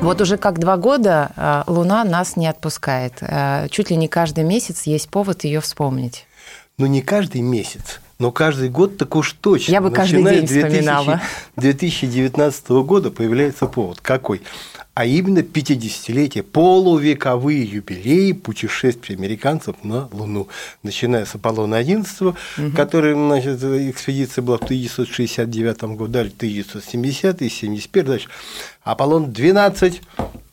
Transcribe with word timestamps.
Вот 0.00 0.20
уже 0.20 0.38
как 0.38 0.58
два 0.58 0.76
года 0.76 1.32
э, 1.36 1.64
Луна 1.66 2.04
нас 2.04 2.36
не 2.36 2.46
отпускает. 2.46 3.14
Э, 3.20 3.66
Чуть 3.68 3.90
ли 3.90 3.96
не 3.96 4.08
каждый 4.08 4.44
месяц 4.44 4.84
есть 4.84 5.08
повод 5.08 5.44
ее 5.44 5.60
вспомнить. 5.60 6.26
Ну, 6.78 6.86
не 6.86 7.02
каждый 7.02 7.40
месяц, 7.40 8.00
но 8.18 8.30
каждый 8.30 8.68
год 8.68 8.96
так 8.96 9.16
уж 9.16 9.32
точно. 9.32 9.72
Я 9.72 9.80
бы 9.80 9.90
каждый 9.90 10.22
Начиная 10.22 10.34
день 10.40 10.48
с 10.48 10.50
2000 10.50 10.68
вспоминала. 10.70 11.20
2019 11.56 12.68
года 12.70 13.10
появляется 13.10 13.66
повод. 13.66 14.00
Какой? 14.00 14.42
А 14.98 15.04
именно 15.04 15.38
50-летие, 15.38 16.42
полувековые 16.42 17.62
юбилеи 17.62 18.32
путешествия 18.32 19.14
американцев 19.14 19.76
на 19.84 20.08
Луну. 20.10 20.48
Начиная 20.82 21.24
с 21.24 21.36
Аполлона-11, 21.36 22.34
который, 22.74 23.14
значит, 23.14 23.62
экспедиция 23.62 24.42
была 24.42 24.58
в 24.58 24.64
1969 24.64 25.82
году, 25.96 26.08
дальше 26.08 26.34
1970 26.36 27.42
и 27.42 27.48
71 27.48 28.04
дальше. 28.06 28.28
Аполлон-12, 28.82 30.00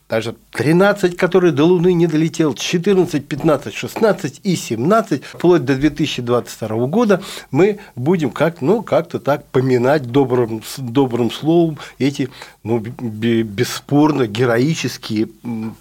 даже 0.08 0.36
13, 0.52 1.18
который 1.18 1.52
до 1.52 1.66
Луны 1.66 1.94
не 1.94 2.06
долетел, 2.06 2.54
14, 2.54 3.28
15, 3.28 3.74
16 3.74 4.42
и 4.44 4.56
17, 4.56 5.24
вплоть 5.26 5.66
до 5.66 5.76
2022 5.76 6.86
года 6.86 7.24
мы 7.50 7.80
будем 7.96 8.30
как, 8.30 8.62
ну, 8.62 8.84
как-то 8.84 9.20
так 9.20 9.46
поминать 9.48 10.04
добрым, 10.12 10.62
добрым 10.78 11.32
словом 11.32 11.80
эти 11.98 12.30
ну, 12.64 12.80
бесспорно 12.80 14.28
героические 14.28 15.30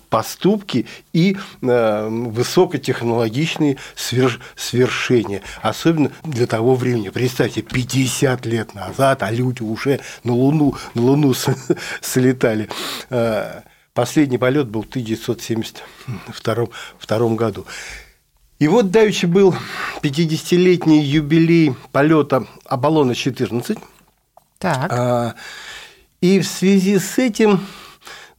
поступки 0.08 0.86
и 1.12 1.36
э, 1.60 2.08
высокотехнологичные 2.08 3.76
сверш- 3.94 4.40
свершения. 4.56 5.42
Особенно 5.60 6.10
для 6.22 6.46
того 6.46 6.74
времени. 6.76 7.10
Представьте, 7.10 7.60
50 7.60 8.46
лет 8.46 8.74
назад, 8.74 9.22
а 9.22 9.30
люди 9.30 9.62
уже 9.62 10.00
на 10.24 10.32
Луну, 10.32 10.76
на 10.94 11.02
Луну 11.02 11.34
с- 11.34 11.54
слетали. 12.00 12.70
Последний 13.98 14.38
полет 14.38 14.66
был 14.66 14.82
в 14.82 14.88
1972 14.88 16.66
втором 16.98 17.36
году. 17.36 17.64
И 18.58 18.66
вот 18.66 18.90
давеча 18.90 19.28
был 19.28 19.54
50-летний 20.02 21.00
юбилей 21.00 21.74
полета 21.92 22.46
Аполлона-14. 22.66 23.78
Так. 24.58 24.92
А, 24.92 25.34
И 26.20 26.40
в 26.40 26.46
связи 26.46 26.98
с 26.98 27.18
этим, 27.18 27.60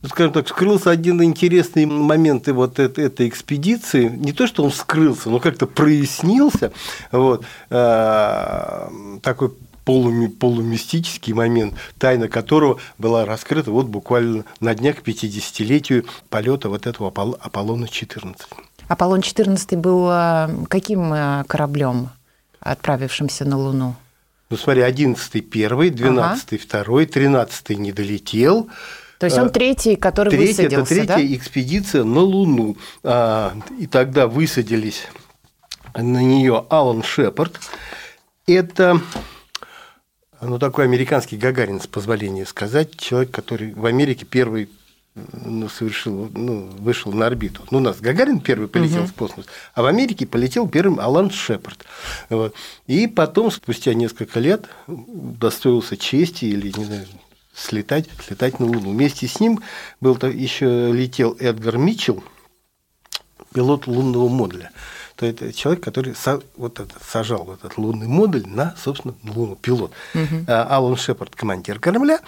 ну, 0.02 0.10
скажем 0.10 0.34
так, 0.34 0.48
скрылся 0.50 0.90
один 0.92 1.22
интересный 1.24 1.86
момент 1.86 2.48
и 2.48 2.52
вот 2.52 2.80
эт- 2.80 3.00
этой 3.00 3.28
экспедиции. 3.30 4.10
Не 4.10 4.34
то, 4.34 4.48
что 4.48 4.64
он 4.64 4.72
скрылся, 4.72 5.30
но 5.30 5.40
как-то 5.40 5.68
прояснился. 5.68 6.72
Вот, 7.12 7.46
а, 7.70 8.92
такой 9.22 9.54
полуми- 9.86 10.30
полумистический 10.30 11.34
момент, 11.34 11.76
тайна 11.98 12.28
которого 12.28 12.80
была 12.98 13.26
раскрыта 13.26 13.72
вот 13.72 13.86
буквально 13.88 14.44
на 14.60 14.74
днях 14.76 14.98
к 15.04 15.08
50-летию 15.08 16.06
полета 16.30 16.70
вот 16.70 16.88
этого 16.88 17.10
Апол- 17.10 17.38
Аполлона-14. 17.40 18.36
Аполлон-14 18.88 19.78
был 19.78 20.10
э, 20.12 20.66
каким 20.70 21.14
э, 21.14 21.44
кораблем, 21.48 22.10
отправившимся 22.60 23.46
на 23.46 23.58
Луну? 23.58 23.96
Ну, 24.50 24.58
смотри, 24.58 24.84
11-й 24.84 25.42
первый, 25.42 25.90
12-й 25.90 26.58
второй, 26.58 27.06
13-й 27.06 27.76
не 27.76 27.92
долетел. 27.92 28.70
То 29.18 29.26
есть 29.26 29.38
он 29.40 29.48
Э, 29.48 29.50
третий, 29.50 29.96
который 29.96 30.28
это 30.34 30.38
высадился, 30.38 30.94
третья 30.94 31.16
да? 31.16 31.36
экспедиция 31.36 32.04
на 32.04 32.20
Луну. 32.20 32.78
А, 33.04 33.56
И 33.80 33.88
тогда 33.88 34.28
высадились 34.28 35.08
на 35.96 36.22
нее 36.22 36.66
Алан 36.70 37.02
Шепард. 37.02 37.60
Это 38.46 39.02
ну, 40.46 40.60
такой 40.60 40.86
американский 40.86 41.38
Гагарин, 41.38 41.82
с 41.82 41.88
позволения 41.88 42.46
сказать, 42.46 42.96
человек, 42.98 43.32
который 43.32 43.74
в 43.74 43.86
Америке 43.86 44.26
первый 44.26 44.70
ну, 45.16 45.70
совершил, 45.70 46.30
ну, 46.34 46.68
вышел 46.80 47.12
на 47.14 47.28
орбиту. 47.28 47.62
Ну, 47.72 47.78
у 47.78 47.82
нас 47.82 48.00
Гагарин 48.02 48.42
первый 48.42 48.68
полетел 48.68 49.06
в 49.06 49.14
космос, 49.14 49.46
а 49.74 49.82
в 49.82 49.86
Америке 49.86 50.26
полетел 50.26 50.68
первым 50.68 51.00
Алан 51.00 51.32
Шепард. 51.32 51.86
Вот. 52.30 52.54
И 52.88 53.08
потом, 53.08 53.50
спустя 53.50 53.94
несколько 53.94 54.40
лет, 54.40 54.66
удостоился 54.88 55.96
чести 55.96 56.46
или, 56.46 56.74
не 56.78 56.84
знаю, 56.84 57.06
слетать, 57.54 58.10
слетать 58.26 58.60
на 58.60 58.66
Луну. 58.66 58.92
Вместе 58.92 59.28
с 59.28 59.40
ним 59.40 59.62
был 60.02 60.18
еще 60.22 60.92
летел 60.92 61.38
Эдгар 61.40 61.78
Митчелл, 61.78 62.24
пилот 63.54 63.88
лунного 63.88 64.28
модуля. 64.28 64.72
То 65.16 65.26
это 65.26 65.54
человек, 65.54 65.84
который 65.84 66.14
са- 66.14 66.44
вот 66.58 66.80
этот, 66.80 67.02
сажал 67.02 67.44
вот 67.46 67.60
этот 67.60 67.78
лунный 67.78 68.08
модуль 68.08 68.44
на, 68.46 68.76
собственно, 68.78 69.16
Луну, 69.24 69.56
пилот. 69.56 69.92
А 70.48 70.68
Алан 70.70 70.98
Шепард– 70.98 71.36
командир 71.36 71.80
корабля, 71.80 72.20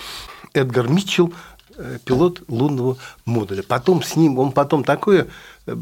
Эдгар 0.53 0.87
Митчелл 0.87 1.33
э, 1.75 1.99
пилот 2.05 2.43
лунного 2.47 2.97
модуля. 3.25 3.61
Потом 3.61 4.01
с 4.03 4.15
ним, 4.15 4.39
он 4.39 4.53
потом 4.53 4.85
такое, 4.85 5.27
э, 5.65 5.75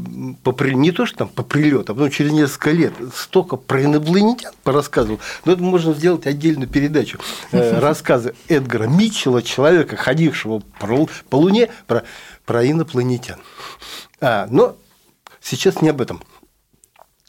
при- 0.56 0.74
не 0.74 0.90
то, 0.90 1.06
что 1.06 1.18
там 1.18 1.28
по 1.28 1.44
прилету, 1.44 1.92
а 1.92 1.94
потом 1.94 2.10
через 2.10 2.32
несколько 2.32 2.72
лет 2.72 2.92
столько 3.14 3.54
про 3.56 3.84
инопланетян 3.84 4.52
порассказывал. 4.64 5.20
Но 5.44 5.52
это 5.52 5.62
можно 5.62 5.94
сделать 5.94 6.26
отдельную 6.26 6.68
передачу. 6.68 7.20
Э, 7.52 7.78
Рассказы 7.78 8.34
Эдгара 8.48 8.88
Митчелла, 8.88 9.42
человека, 9.42 9.94
ходившего 9.96 10.60
по 10.80 11.36
Луне, 11.36 11.70
про, 11.86 12.02
про 12.44 12.68
инопланетян. 12.68 13.38
А, 14.20 14.48
но 14.50 14.76
сейчас 15.40 15.80
не 15.82 15.88
об 15.90 16.00
этом 16.00 16.20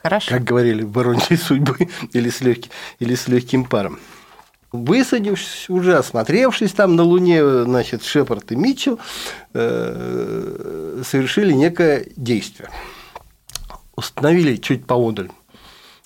Хорошо. 0.07 0.31
как 0.31 0.45
говорили, 0.45 0.83
в 0.83 0.97
«Иронии 1.01 1.35
судьбы» 1.35 1.89
или 2.13 2.29
с, 2.29 2.39
легким, 2.39 2.71
или 2.99 3.13
с 3.13 3.27
легким 3.27 3.65
паром. 3.65 3.99
Высадившись, 4.71 5.69
уже 5.69 5.97
осмотревшись 5.97 6.71
там 6.71 6.95
на 6.95 7.03
Луне, 7.03 7.63
значит, 7.63 8.03
Шепард 8.03 8.49
и 8.53 8.55
Митчелл 8.55 8.99
э, 9.53 11.03
совершили 11.05 11.51
некое 11.51 12.07
действие. 12.15 12.69
Установили 13.97 14.55
чуть 14.55 14.85
поодаль 14.85 15.29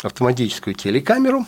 автоматическую 0.01 0.73
телекамеру. 0.73 1.45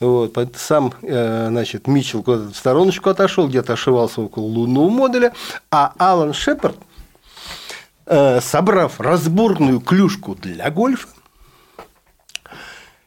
Вот, 0.00 0.36
сам 0.56 0.92
э, 1.02 1.46
значит, 1.50 1.86
Митчелл 1.86 2.24
куда-то 2.24 2.52
в 2.52 2.56
стороночку 2.56 3.10
отошел, 3.10 3.46
где-то 3.46 3.74
ошивался 3.74 4.22
около 4.22 4.44
лунного 4.44 4.88
модуля, 4.88 5.32
а 5.70 5.92
Алан 5.98 6.32
Шепард, 6.32 6.78
э, 8.06 8.40
собрав 8.40 9.00
разборную 9.00 9.80
клюшку 9.80 10.34
для 10.34 10.68
гольфа, 10.72 11.06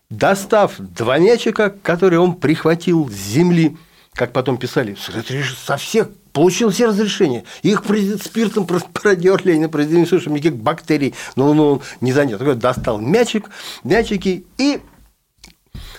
достав 0.09 0.75
два 0.79 1.17
мячика, 1.17 1.69
которые 1.69 2.19
он 2.19 2.35
прихватил 2.35 3.09
с 3.09 3.13
земли, 3.13 3.77
как 4.13 4.31
потом 4.33 4.57
писали, 4.57 4.95
со 5.65 5.77
всех 5.77 6.09
получил 6.33 6.69
все 6.69 6.87
разрешения. 6.87 7.43
Их 7.63 7.83
спиртом 8.23 8.65
просто 8.65 8.89
продерли, 8.89 9.53
они 9.53 9.67
произвели 9.67 10.05
слушай, 10.05 10.29
никаких 10.29 10.57
бактерий, 10.57 11.13
но 11.35 11.53
ну, 11.53 11.73
он 11.73 11.81
не 12.01 12.13
занят. 12.13 12.39
Такой 12.39 12.55
Достал 12.55 12.99
мячик, 12.99 13.49
мячики 13.83 14.45
и 14.57 14.79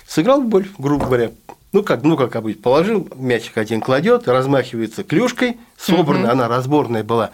сыграл 0.07 0.43
в 0.43 0.49
гольф, 0.49 0.71
грубо 0.79 1.07
говоря. 1.07 1.31
Ну, 1.71 1.83
как, 1.83 2.03
ну, 2.03 2.17
как 2.17 2.35
обычно, 2.35 2.63
положил, 2.63 3.09
мячик 3.15 3.59
один 3.59 3.83
кладет, 3.83 4.27
размахивается 4.27 5.05
клюшкой, 5.05 5.59
собрана, 5.77 6.33
она 6.33 6.49
разборная 6.49 7.05
была. 7.05 7.31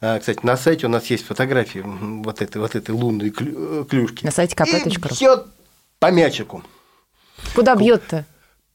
А, 0.00 0.18
кстати, 0.18 0.40
на 0.42 0.56
сайте 0.56 0.86
у 0.86 0.90
нас 0.90 1.06
есть 1.06 1.24
фотографии 1.24 1.84
вот 1.84 2.42
этой, 2.42 2.60
вот 2.60 2.74
этой 2.74 2.90
лунной 2.90 3.28
э, 3.28 3.84
клюшки. 3.88 4.24
На 4.24 4.32
сайте 4.32 4.56
И 4.56 4.58
kp.ru. 4.58 5.46
по 5.98 6.10
мячику. 6.10 6.62
Куда 7.54 7.74
бьет-то? 7.74 8.24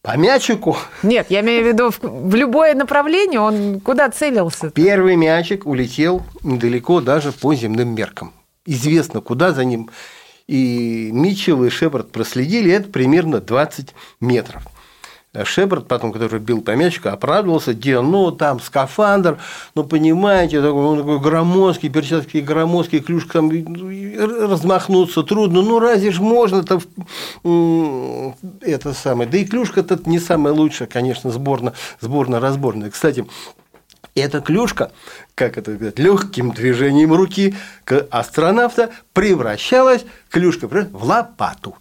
По 0.02 0.18
мячику 0.18 0.78
Нет, 1.04 1.28
я 1.30 1.42
имею 1.42 1.64
в 1.64 1.68
виду 1.68 1.92
в, 1.92 2.00
в 2.02 2.36
любое 2.36 2.74
направление, 2.74 3.40
он 3.40 3.80
куда 3.82 4.10
целился? 4.10 4.72
первый 4.72 5.16
мячик 5.16 5.68
улетел 5.68 6.24
недалеко 6.42 7.02
даже 7.02 7.32
по 7.32 7.54
земным 7.54 7.94
меркам. 7.94 8.34
Известно, 8.66 9.22
куда 9.22 9.52
за 9.52 9.64
ним. 9.64 9.92
И 10.48 11.12
Митчелл 11.14 11.64
и 11.66 11.70
Шепард 11.70 12.12
проследили, 12.12 12.72
это 12.72 12.90
примерно 12.90 13.40
20 13.40 13.94
метров. 14.20 14.64
Шепард, 15.46 15.88
потом, 15.88 16.12
который 16.12 16.40
бил 16.40 16.62
по 16.62 16.76
мячику, 16.76 17.10
оправдывался, 17.10 17.74
где, 17.74 18.02
ну, 18.02 18.32
там 18.32 18.60
скафандр, 18.60 19.38
ну, 19.76 19.86
понимаете, 19.86 20.62
такой, 20.62 20.84
он 20.84 20.98
такой 20.98 21.20
громоздкий, 21.20 21.90
перчатки 21.90 22.38
громоздкие, 22.38 23.02
клюшка 23.02 23.34
там 23.34 23.50
ну, 23.50 24.48
размахнуться 24.48 25.24
трудно, 25.24 25.62
ну, 25.62 25.80
разве 25.80 26.12
ж 26.12 26.20
можно-то 26.20 26.82
м, 27.46 28.36
это 28.60 28.94
самое, 28.94 29.30
да 29.30 29.38
и 29.38 29.46
клюшка-то 29.46 30.00
не 30.06 30.20
самая 30.20 30.54
лучшая, 30.54 30.90
конечно, 30.90 31.32
сборно, 31.32 31.74
сборно-разборная. 32.02 32.90
Кстати, 32.90 33.26
эта 34.16 34.42
клюшка 34.42 34.92
как 35.42 35.58
это 35.58 35.72
говорят, 35.72 35.98
легким 35.98 36.52
движением 36.52 37.14
руки 37.14 37.56
астронавта 38.12 38.92
превращалась 39.12 40.06
клюшка 40.30 40.68
в 40.68 41.04
лопату. 41.04 41.76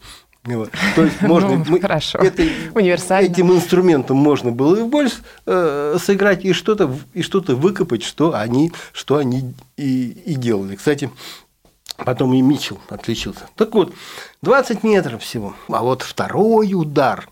Вот. 0.45 0.71
То 0.95 1.05
есть 1.05 1.21
можно 1.23 1.57
ну, 1.57 1.65
мы, 1.69 1.81
хорошо. 1.81 2.19
Это, 2.19 2.43
этим 2.43 3.53
инструментом 3.53 4.17
можно 4.17 4.51
было 4.51 4.77
и 4.77 4.83
больше 4.83 5.17
э, 5.47 5.99
сыграть 6.03 6.45
и 6.45 6.53
что-то 6.53 6.95
и 7.13 7.23
что-то 7.23 7.55
выкопать, 7.57 8.03
что 8.03 8.35
они 8.35 8.73
что 8.93 9.17
они 9.17 9.55
и, 9.77 10.11
и 10.11 10.35
делали. 10.35 10.77
Кстати, 10.77 11.11
потом 11.97 12.33
и 12.33 12.41
Митчелл 12.41 12.81
отличился. 12.89 13.49
Так 13.57 13.75
вот, 13.75 13.93
20 14.43 14.83
метров 14.83 15.23
всего. 15.23 15.55
А 15.69 15.83
вот 15.83 16.03
второй 16.03 16.73
удар. 16.75 17.29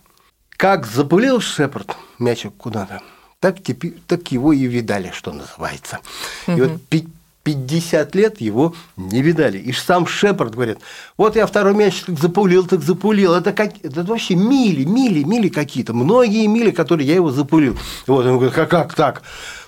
Как 0.56 0.86
запылил 0.86 1.40
Шепард 1.40 1.96
мячик 2.18 2.52
куда-то, 2.56 3.00
так, 3.38 3.62
теперь, 3.62 3.94
так 4.08 4.32
его 4.32 4.52
и 4.52 4.64
видали, 4.66 5.12
что 5.14 5.32
называется. 5.32 6.00
Угу. 6.48 6.56
И 6.56 6.60
вот 6.60 6.80
50 7.48 8.14
лет 8.14 8.40
его 8.42 8.74
не 8.96 9.22
видали. 9.22 9.56
И 9.56 9.72
сам 9.72 10.06
Шепард 10.06 10.54
говорит, 10.54 10.78
вот 11.16 11.34
я 11.34 11.46
второй 11.46 11.74
мяч 11.74 12.02
так 12.02 12.18
запулил, 12.18 12.66
так 12.66 12.82
запулил. 12.82 13.32
Это, 13.32 13.52
как, 13.52 13.72
это 13.82 14.02
вообще 14.02 14.34
мили, 14.34 14.84
мили, 14.84 15.22
мили 15.22 15.48
какие-то. 15.48 15.94
Многие 15.94 16.46
мили, 16.46 16.70
которые 16.70 17.08
я 17.08 17.14
его 17.14 17.30
запулил. 17.30 17.74
Вот 18.06 18.26
он 18.26 18.34
говорит, 18.34 18.52
как, 18.52 18.68
как 18.68 18.94
так? 18.94 19.22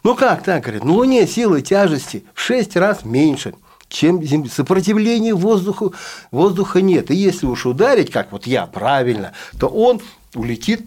Ну 0.05 0.15
как 0.15 0.43
так? 0.43 0.62
Говорит, 0.62 0.85
ну 0.85 0.94
Луне 0.94 1.27
силы 1.27 1.62
тяжести 1.62 2.25
в 2.35 2.41
6 2.43 2.77
раз 2.77 3.05
меньше 3.05 3.55
чем 3.88 4.23
Земля. 4.23 4.50
Сопротивления 4.50 5.35
воздуху, 5.35 5.94
воздуха 6.31 6.81
нет. 6.81 7.11
И 7.11 7.15
если 7.15 7.47
уж 7.47 7.67
ударить, 7.67 8.11
как 8.11 8.31
вот 8.31 8.47
я 8.47 8.67
правильно, 8.67 9.33
то 9.59 9.67
он 9.67 10.00
улетит 10.35 10.87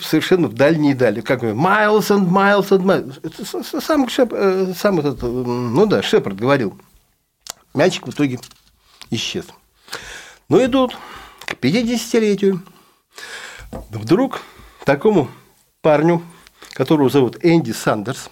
совершенно 0.00 0.48
в 0.48 0.54
дальние 0.54 0.94
дали. 0.94 1.20
Как 1.20 1.42
miles 1.42 2.08
and 2.10 2.28
miles 2.28 2.68
and 2.68 2.82
miles. 2.82 3.80
Сам, 3.80 4.08
Шеп, 4.08 4.32
э, 4.32 4.74
сам 4.76 4.98
этот, 4.98 5.22
ну 5.22 5.86
да, 5.86 6.02
Шепард 6.02 6.36
говорил. 6.36 6.78
Мячик 7.74 8.06
в 8.06 8.10
итоге 8.10 8.38
исчез. 9.10 9.46
Ну 10.48 10.60
и 10.60 10.66
тут, 10.66 10.96
к 11.40 11.54
50-летию, 11.54 12.62
вдруг 13.90 14.40
такому 14.84 15.28
парню, 15.82 16.22
которого 16.72 17.10
зовут 17.10 17.36
Энди 17.42 17.72
Сандерс, 17.72 18.30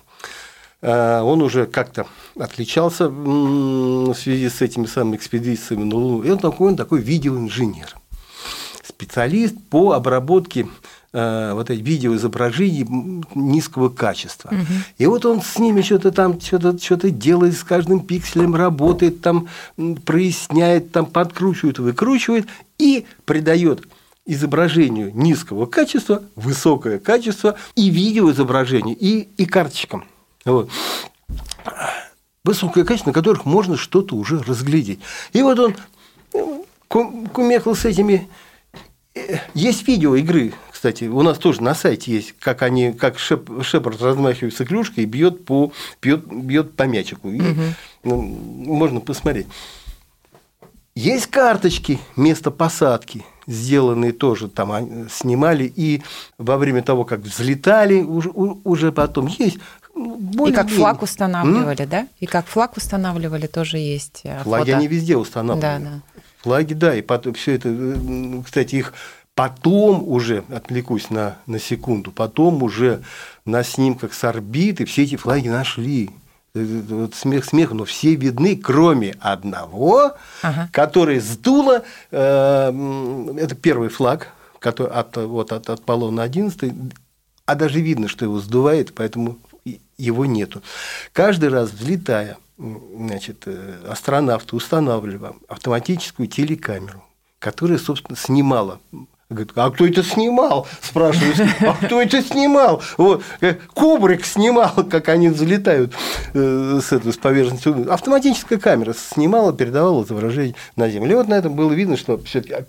э, 0.80 1.20
он 1.20 1.42
уже 1.42 1.66
как-то 1.66 2.06
отличался 2.38 3.08
в 3.08 4.14
связи 4.14 4.48
с 4.48 4.62
этими 4.62 4.86
самыми 4.86 5.16
экспедициями 5.16 5.84
на 5.84 5.96
Луну. 5.96 6.22
И 6.22 6.30
он 6.30 6.38
такой, 6.38 6.68
он 6.68 6.76
такой 6.76 7.00
видеоинженер, 7.00 7.96
специалист 8.82 9.56
по 9.70 9.92
обработке 9.92 10.68
Э, 11.18 11.54
вот 11.54 11.70
эти 11.70 11.80
видеоизображений 11.80 12.86
низкого 13.34 13.88
качества. 13.88 14.48
Угу. 14.48 14.72
И 14.98 15.06
вот 15.06 15.24
он 15.24 15.40
с 15.40 15.58
ними 15.58 15.80
что-то 15.80 16.12
там 16.12 16.38
что-то 16.38 16.78
что 16.78 17.10
делает, 17.10 17.56
с 17.56 17.64
каждым 17.64 18.00
пикселем 18.00 18.54
работает, 18.54 19.22
там 19.22 19.48
проясняет, 20.04 20.92
там 20.92 21.06
подкручивает, 21.06 21.78
выкручивает 21.78 22.48
и 22.76 23.06
придает 23.24 23.88
изображению 24.26 25.10
низкого 25.14 25.64
качества 25.64 26.22
высокое 26.34 26.98
качество 26.98 27.56
и 27.76 27.88
видеоизображение, 27.88 28.94
и, 28.94 29.26
и 29.38 29.46
карточкам. 29.46 30.04
Вот. 30.44 30.68
Высокое 32.44 32.84
качество, 32.84 33.08
на 33.08 33.14
которых 33.14 33.46
можно 33.46 33.78
что-то 33.78 34.16
уже 34.16 34.42
разглядеть. 34.42 35.00
И 35.32 35.40
вот 35.40 35.58
он 35.58 35.76
э, 36.34 36.58
кумекал 36.88 37.74
с 37.74 37.86
этими 37.86 38.28
э, 39.14 39.38
есть 39.54 39.88
видео 39.88 40.14
игры 40.14 40.52
кстати, 40.86 41.08
у 41.08 41.22
нас 41.22 41.38
тоже 41.38 41.64
на 41.64 41.74
сайте 41.74 42.12
есть, 42.12 42.34
как 42.38 42.62
они, 42.62 42.92
как 42.92 43.18
Шеп, 43.18 43.50
Шепард 43.64 44.00
размахивается 44.00 44.64
клюшкой 44.64 45.02
и 45.02 45.06
бьет 45.06 45.44
по, 45.44 45.72
бьет, 46.00 46.24
бьет 46.32 46.76
по 46.76 46.84
мячику. 46.84 47.28
И, 47.28 47.40
угу. 47.40 47.62
ну, 48.04 48.22
можно 48.22 49.00
посмотреть. 49.00 49.48
Есть 50.94 51.26
карточки 51.26 51.98
места 52.14 52.52
посадки, 52.52 53.24
сделанные 53.48 54.12
тоже 54.12 54.46
там 54.46 55.08
снимали, 55.10 55.64
и 55.74 56.04
во 56.38 56.56
время 56.56 56.82
того, 56.82 57.04
как 57.04 57.18
взлетали, 57.18 58.02
уже, 58.02 58.30
уже 58.30 58.92
потом 58.92 59.26
есть. 59.26 59.58
Более 59.92 60.52
и 60.52 60.54
как 60.54 60.68
флаг 60.68 61.02
устанавливали, 61.02 61.82
М? 61.82 61.88
да? 61.88 62.08
И 62.20 62.26
как 62.26 62.46
флаг 62.46 62.76
устанавливали, 62.76 63.48
тоже 63.48 63.78
есть. 63.78 64.20
Э, 64.22 64.44
Флаги 64.44 64.66
фото. 64.66 64.76
они 64.76 64.86
везде 64.86 65.16
устанавливали. 65.16 65.82
Да, 65.82 65.90
да. 65.90 66.02
Флаги, 66.42 66.74
да, 66.74 66.94
и 66.94 67.02
потом 67.02 67.34
все 67.34 67.56
это, 67.56 67.70
э, 67.70 68.42
кстати, 68.44 68.76
их 68.76 68.94
Потом 69.36 70.02
уже, 70.08 70.42
отвлекусь 70.48 71.10
на, 71.10 71.36
на 71.46 71.60
секунду, 71.60 72.10
потом 72.10 72.64
уже 72.64 73.02
на 73.44 73.62
снимках 73.62 74.14
с 74.14 74.24
орбиты 74.24 74.84
все 74.86 75.04
эти 75.04 75.16
флаги 75.16 75.48
нашли. 75.48 76.10
Вот 76.54 77.14
смех 77.14 77.44
смех, 77.44 77.72
но 77.72 77.84
все 77.84 78.14
видны, 78.14 78.56
кроме 78.56 79.14
одного, 79.20 80.14
ага. 80.42 80.68
который 80.72 81.20
сдуло. 81.20 81.84
Э, 82.10 82.72
это 83.38 83.54
первый 83.54 83.90
флаг 83.90 84.32
который 84.58 84.92
от, 84.92 85.16
вот, 85.16 85.52
от, 85.52 85.70
от 85.70 85.80
Аполлона 85.80 86.22
11, 86.22 86.72
а 87.44 87.54
даже 87.54 87.80
видно, 87.80 88.08
что 88.08 88.24
его 88.24 88.40
сдувает, 88.40 88.94
поэтому 88.94 89.38
его 89.96 90.26
нету. 90.26 90.62
Каждый 91.12 91.50
раз 91.50 91.70
взлетая, 91.70 92.38
значит, 92.58 93.44
э, 93.46 93.86
астронавты 93.88 94.56
устанавливали 94.56 95.34
автоматическую 95.46 96.26
телекамеру, 96.26 97.04
которая, 97.38 97.78
собственно, 97.78 98.16
снимала 98.16 98.80
Говорит, 99.28 99.52
а 99.56 99.70
кто 99.72 99.84
это 99.84 100.04
снимал? 100.04 100.68
Спрашиваю, 100.80 101.34
а 101.62 101.74
кто 101.84 102.00
это 102.00 102.22
снимал? 102.22 102.80
Вот, 102.96 103.24
э, 103.40 103.54
Кубрик 103.74 104.24
снимал, 104.24 104.72
как 104.90 105.08
они 105.08 105.30
взлетают 105.30 105.92
э, 106.32 106.80
с, 106.80 106.92
этой, 106.92 107.12
с 107.12 107.16
поверхности. 107.16 107.90
Автоматическая 107.90 108.60
камера 108.60 108.94
снимала, 108.94 109.52
передавала 109.52 110.04
изображение 110.04 110.54
на 110.76 110.88
Землю. 110.88 111.10
И 111.10 111.14
вот 111.16 111.26
на 111.26 111.34
этом 111.34 111.56
было 111.56 111.72
видно, 111.72 111.96
что 111.96 112.20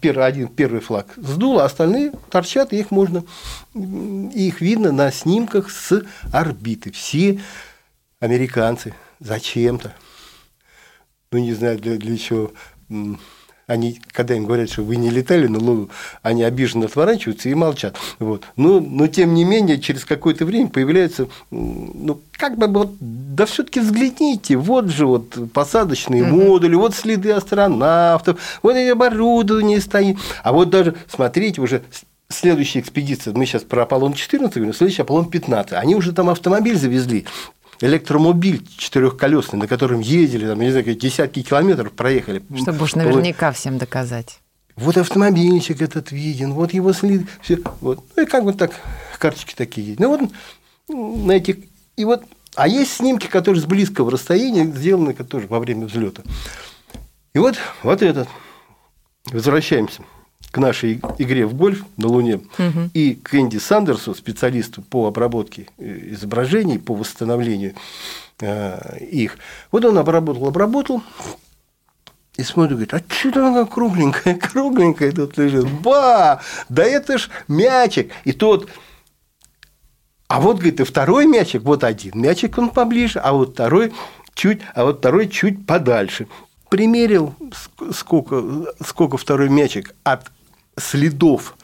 первый, 0.01 0.25
один 0.25 0.47
первый 0.47 0.81
флаг 0.81 1.05
сдул, 1.15 1.59
а 1.59 1.65
остальные 1.65 2.13
торчат, 2.31 2.73
и 2.73 2.79
их 2.79 2.89
можно, 2.89 3.23
их 3.75 4.59
видно 4.59 4.91
на 4.91 5.11
снимках 5.11 5.69
с 5.69 6.03
орбиты. 6.33 6.91
Все 6.91 7.39
американцы 8.19 8.95
зачем-то, 9.19 9.93
ну 11.31 11.37
не 11.37 11.53
знаю 11.53 11.77
для, 11.77 11.97
для 11.97 12.17
чего, 12.17 12.51
они, 13.67 13.99
когда 14.13 14.33
им 14.33 14.45
говорят, 14.45 14.69
что 14.69 14.81
вы 14.81 14.95
не 14.95 15.09
летали 15.09 15.47
на 15.47 15.59
Луну, 15.59 15.89
они 16.21 16.43
обиженно 16.43 16.85
отворачиваются 16.85 17.49
и 17.49 17.53
молчат. 17.53 17.97
Вот. 18.17 18.45
Но, 18.55 18.79
но 18.79 19.07
тем 19.07 19.33
не 19.33 19.43
менее, 19.43 19.79
через 19.79 20.05
какое-то 20.05 20.45
время 20.45 20.69
появляется, 20.69 21.27
ну, 21.51 22.21
как 22.31 22.57
бы 22.57 22.67
вот, 22.67 22.93
да 22.99 23.45
все-таки 23.45 23.81
взгляните, 23.81 24.55
вот 24.55 24.87
же 24.87 25.05
вот 25.05 25.51
посадочные 25.51 26.23
угу. 26.23 26.35
модули, 26.35 26.75
вот 26.75 26.95
следы 26.95 27.31
астронавтов, 27.31 28.39
вот 28.63 28.77
эти 28.77 28.89
оборудование 28.89 29.81
стоит. 29.81 30.17
А 30.43 30.53
вот 30.53 30.69
даже, 30.69 30.95
смотрите, 31.09 31.59
уже 31.59 31.83
следующая 32.29 32.79
экспедиция, 32.79 33.33
мы 33.33 33.45
сейчас 33.45 33.63
про 33.63 33.83
Аполлон 33.83 34.13
14 34.13 34.55
говорим, 34.55 34.73
следующий 34.73 35.01
Аполлон 35.01 35.29
15, 35.29 35.73
они 35.73 35.95
уже 35.95 36.13
там 36.13 36.29
автомобиль 36.29 36.77
завезли, 36.77 37.25
электромобиль 37.81 38.65
четырехколесный, 38.77 39.59
на 39.59 39.67
котором 39.67 39.99
ездили, 39.99 40.47
там, 40.47 40.59
не 40.59 40.71
знаю, 40.71 40.95
десятки 40.95 41.41
километров 41.41 41.91
проехали. 41.93 42.41
Чтобы 42.61 42.83
уж 42.83 42.95
наверняка 42.95 43.51
всем 43.51 43.77
доказать. 43.77 44.39
Вот 44.75 44.97
автомобильчик 44.97 45.81
этот 45.81 46.11
виден, 46.11 46.53
вот 46.53 46.71
его 46.71 46.93
след, 46.93 47.23
все, 47.41 47.59
вот, 47.81 48.03
ну 48.15 48.23
и 48.23 48.25
как 48.27 48.43
бы 48.43 48.53
так 48.53 48.71
карточки 49.17 49.55
такие 49.55 49.87
есть. 49.87 49.99
Ну 49.99 50.09
вот 50.09 51.25
на 51.25 51.31
этих 51.31 51.57
и 51.95 52.05
вот, 52.05 52.23
а 52.55 52.67
есть 52.67 52.93
снимки, 52.93 53.25
которые 53.25 53.61
с 53.61 53.65
близкого 53.65 54.11
расстояния 54.11 54.65
сделаны, 54.65 55.13
которые 55.13 55.47
во 55.47 55.59
время 55.59 55.87
взлета. 55.87 56.21
И 57.33 57.39
вот, 57.39 57.55
вот 57.81 58.03
этот. 58.03 58.27
Возвращаемся 59.25 60.03
к 60.51 60.57
нашей 60.57 61.01
игре 61.17 61.45
в 61.45 61.53
гольф 61.53 61.83
на 61.97 62.07
Луне 62.07 62.35
угу. 62.35 62.89
и 62.93 63.15
к 63.15 63.35
Энди 63.35 63.57
Сандерсу, 63.57 64.15
специалисту 64.15 64.81
по 64.81 65.07
обработке 65.07 65.67
э, 65.77 66.11
изображений, 66.11 66.79
по 66.79 66.95
восстановлению 66.95 67.75
э, 68.39 68.97
их. 69.05 69.37
Вот 69.71 69.85
он 69.85 69.97
обработал, 69.97 70.47
обработал, 70.47 71.03
и 72.37 72.43
смотрит, 72.43 72.73
говорит, 72.77 72.93
а 72.93 73.01
что 73.13 73.47
она 73.47 73.65
кругленькая, 73.65 74.35
кругленькая 74.51 75.11
тут 75.11 75.37
лежит? 75.37 75.69
Ба! 75.81 76.41
Да 76.69 76.83
это 76.83 77.17
ж 77.17 77.29
мячик. 77.47 78.11
И 78.23 78.31
тот, 78.31 78.69
а 80.27 80.39
вот, 80.39 80.57
говорит, 80.57 80.79
и 80.79 80.83
второй 80.83 81.25
мячик, 81.25 81.63
вот 81.63 81.83
один 81.83 82.11
мячик 82.15 82.57
он 82.57 82.69
поближе, 82.69 83.19
а 83.19 83.33
вот 83.33 83.53
второй 83.53 83.91
чуть, 84.35 84.61
а 84.75 84.85
вот 84.85 84.99
второй 84.99 85.29
чуть 85.29 85.65
подальше. 85.65 86.27
Примерил, 86.69 87.33
сколько, 87.91 88.43
сколько 88.85 89.17
второй 89.17 89.49
мячик 89.49 89.95
от 90.03 90.31
следов 90.77 91.55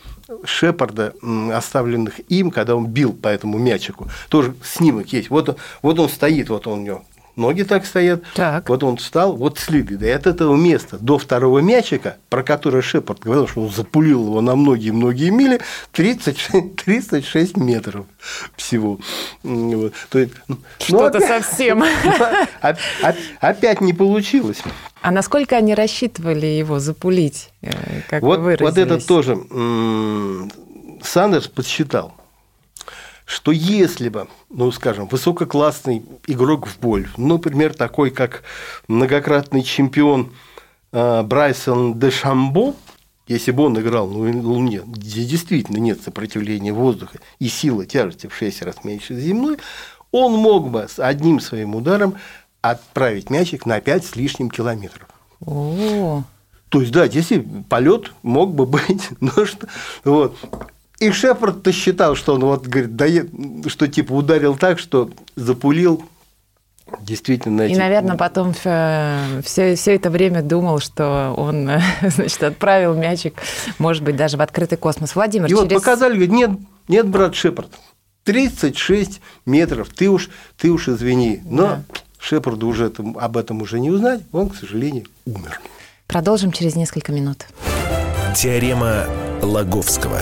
Шепарда, 0.46 1.13
оставленных 1.53 2.20
им, 2.29 2.51
когда 2.51 2.75
он 2.75 2.88
бил 2.88 3.13
по 3.13 3.27
этому 3.27 3.58
мячику. 3.58 4.08
Тоже 4.29 4.55
снимок 4.63 5.12
есть. 5.13 5.29
Вот, 5.29 5.58
вот 5.82 6.00
он 6.00 6.10
стоит, 6.10 6.50
вот 6.50 6.67
он 6.67 6.79
у 6.79 6.82
него 6.82 7.05
ноги 7.36 7.63
так 7.63 7.86
стоят. 7.86 8.24
Так. 8.36 8.70
Вот 8.70 8.84
он 8.84 8.98
встал, 8.98 9.36
вот 9.36 9.58
следы. 9.60 9.98
Да 9.98 10.08
и 10.08 10.12
от 10.12 10.28
этого 10.28 10.56
места 10.56 10.98
до 11.00 11.18
второго 11.18 11.60
мячика, 11.60 12.18
про 12.30 12.44
который 12.44 12.82
Шепард 12.82 13.20
говорил, 13.22 13.48
что 13.48 13.62
он 13.62 13.72
запулил 13.72 14.25
его 14.25 14.42
на 14.42 14.56
многие-многие 14.56 15.30
мили, 15.30 15.60
36, 15.94 16.75
36 16.75 17.58
метров 17.58 18.06
всего. 18.56 19.00
Вот. 19.44 19.94
То 20.10 20.20
есть, 20.20 20.34
ну, 20.48 20.58
Что-то 20.80 21.18
опять- 21.20 21.44
совсем. 21.46 21.82
оп- 21.82 21.88
оп- 22.62 23.16
Опять 23.40 23.82
не 23.82 23.94
получилось. 23.94 24.62
А 25.02 25.12
насколько 25.12 25.58
они 25.58 25.75
рассчитывали 25.75 26.46
его 26.46 26.80
запулить, 26.80 27.50
э, 27.62 27.72
как 28.10 28.22
Вот, 28.24 28.40
вы 28.40 28.56
вот 28.60 28.78
это 28.78 28.96
выразились? 28.96 29.04
тоже 29.06 29.38
Сандерс 31.04 31.48
подсчитал, 31.48 32.13
что 33.34 33.52
если 33.52 34.10
бы, 34.10 34.28
ну, 34.52 34.72
скажем, 34.72 35.08
высококлассный 35.08 36.04
игрок 36.28 36.68
в 36.68 36.80
боль, 36.80 37.08
ну, 37.18 37.34
например, 37.36 37.74
такой, 37.74 38.12
как 38.12 38.44
многократный 38.88 39.63
чемпион 39.63 40.32
э, 40.92 41.24
Брайсон 41.24 41.98
де 41.98 42.12
Шамбо, 42.12 42.75
если 43.28 43.50
бы 43.50 43.63
он 43.63 43.80
играл 43.80 44.08
на 44.08 44.40
Луне, 44.40 44.84
где 44.86 45.24
действительно 45.24 45.78
нет 45.78 46.00
сопротивления 46.04 46.74
воздуха 46.74 47.18
и 47.40 47.48
сила 47.48 47.88
тяжести 47.88 48.28
в 48.28 48.36
6 48.36 48.62
раз 48.62 48.84
меньше 48.84 49.20
земной, 49.20 49.58
он 50.12 50.34
мог 50.34 50.70
бы 50.70 50.88
с 50.88 51.00
одним 51.00 51.40
своим 51.40 51.75
ударом 51.75 52.16
отправить 52.62 53.32
мячик 53.32 53.66
на 53.66 53.82
5 53.82 54.06
с 54.06 54.16
лишним 54.16 54.52
километров. 54.52 55.08
О, 55.44 56.24
То 56.70 56.82
есть, 56.82 56.94
да, 56.94 57.06
если 57.06 57.44
полет 57.68 58.12
мог 58.22 58.54
бы 58.54 58.68
быть, 58.68 59.10
но 59.22 59.46
что, 59.48 59.68
вот. 60.04 60.38
И 61.03 61.12
Шепард-то 61.12 61.72
считал, 61.72 62.15
что 62.15 62.36
он 62.36 62.41
вот 62.45 62.67
говорит, 62.67 62.95
дает, 62.95 63.29
что 63.67 63.88
типа 63.88 64.13
ударил 64.13 64.55
так, 64.55 64.79
что 64.79 65.10
запулил 65.36 66.03
действительно. 67.01 67.63
И, 67.63 67.72
эти- 67.72 67.79
наверное, 67.79 68.15
потом 68.17 68.53
все, 68.53 69.41
все 69.43 69.95
это 69.95 70.10
время 70.10 70.41
думал, 70.41 70.79
что 70.79 71.33
он, 71.36 71.69
значит, 72.01 72.41
отправил 72.43 72.93
мячик, 72.95 73.36
может 73.79 74.03
быть, 74.03 74.15
даже 74.15 74.38
в 74.38 74.41
открытый 74.41 74.77
космос. 74.77 75.15
Владимир, 75.15 75.50
И 75.50 75.53
вот 75.53 75.69
через... 75.69 75.81
показали, 75.81 76.12
говорит, 76.13 76.31
нет, 76.31 76.51
нет, 76.88 77.07
брат 77.07 77.36
Шепард, 77.36 77.69
36 78.24 79.19
метров, 79.45 79.89
ты 79.89 80.10
уж, 80.10 80.29
ты 80.57 80.69
уж 80.72 80.88
извини. 80.88 81.41
Но 81.45 81.63
Да. 81.67 81.83
Шепарду 82.19 82.67
уже 82.67 82.86
это- 82.86 83.03
об 83.19 83.36
этом 83.38 83.62
уже 83.62 83.79
не 83.81 83.91
узнать, 83.91 84.22
он, 84.31 84.50
к 84.50 84.55
сожалению, 84.55 85.05
умер. 85.25 85.60
Продолжим 86.07 86.53
через 86.53 86.75
несколько 86.77 87.12
минут. 87.12 87.45
Теорема 88.36 89.05
Лаговского. 89.41 90.22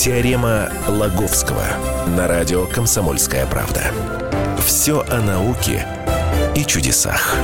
Теорема 0.00 0.72
Лаговского 0.88 1.62
на 2.16 2.26
радио 2.26 2.64
«Комсомольская 2.64 3.44
правда». 3.44 3.92
Все 4.64 5.04
о 5.06 5.20
науке 5.20 5.86
и 6.56 6.64
чудесах. 6.64 7.36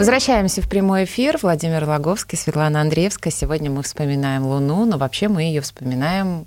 Возвращаемся 0.00 0.62
в 0.62 0.66
прямой 0.66 1.04
эфир. 1.04 1.38
Владимир 1.42 1.84
Логовский, 1.86 2.38
Светлана 2.38 2.80
Андреевская. 2.80 3.30
Сегодня 3.30 3.70
мы 3.70 3.82
вспоминаем 3.82 4.46
Луну, 4.46 4.86
но 4.86 4.96
вообще 4.96 5.28
мы 5.28 5.42
ее 5.42 5.60
вспоминаем... 5.60 6.46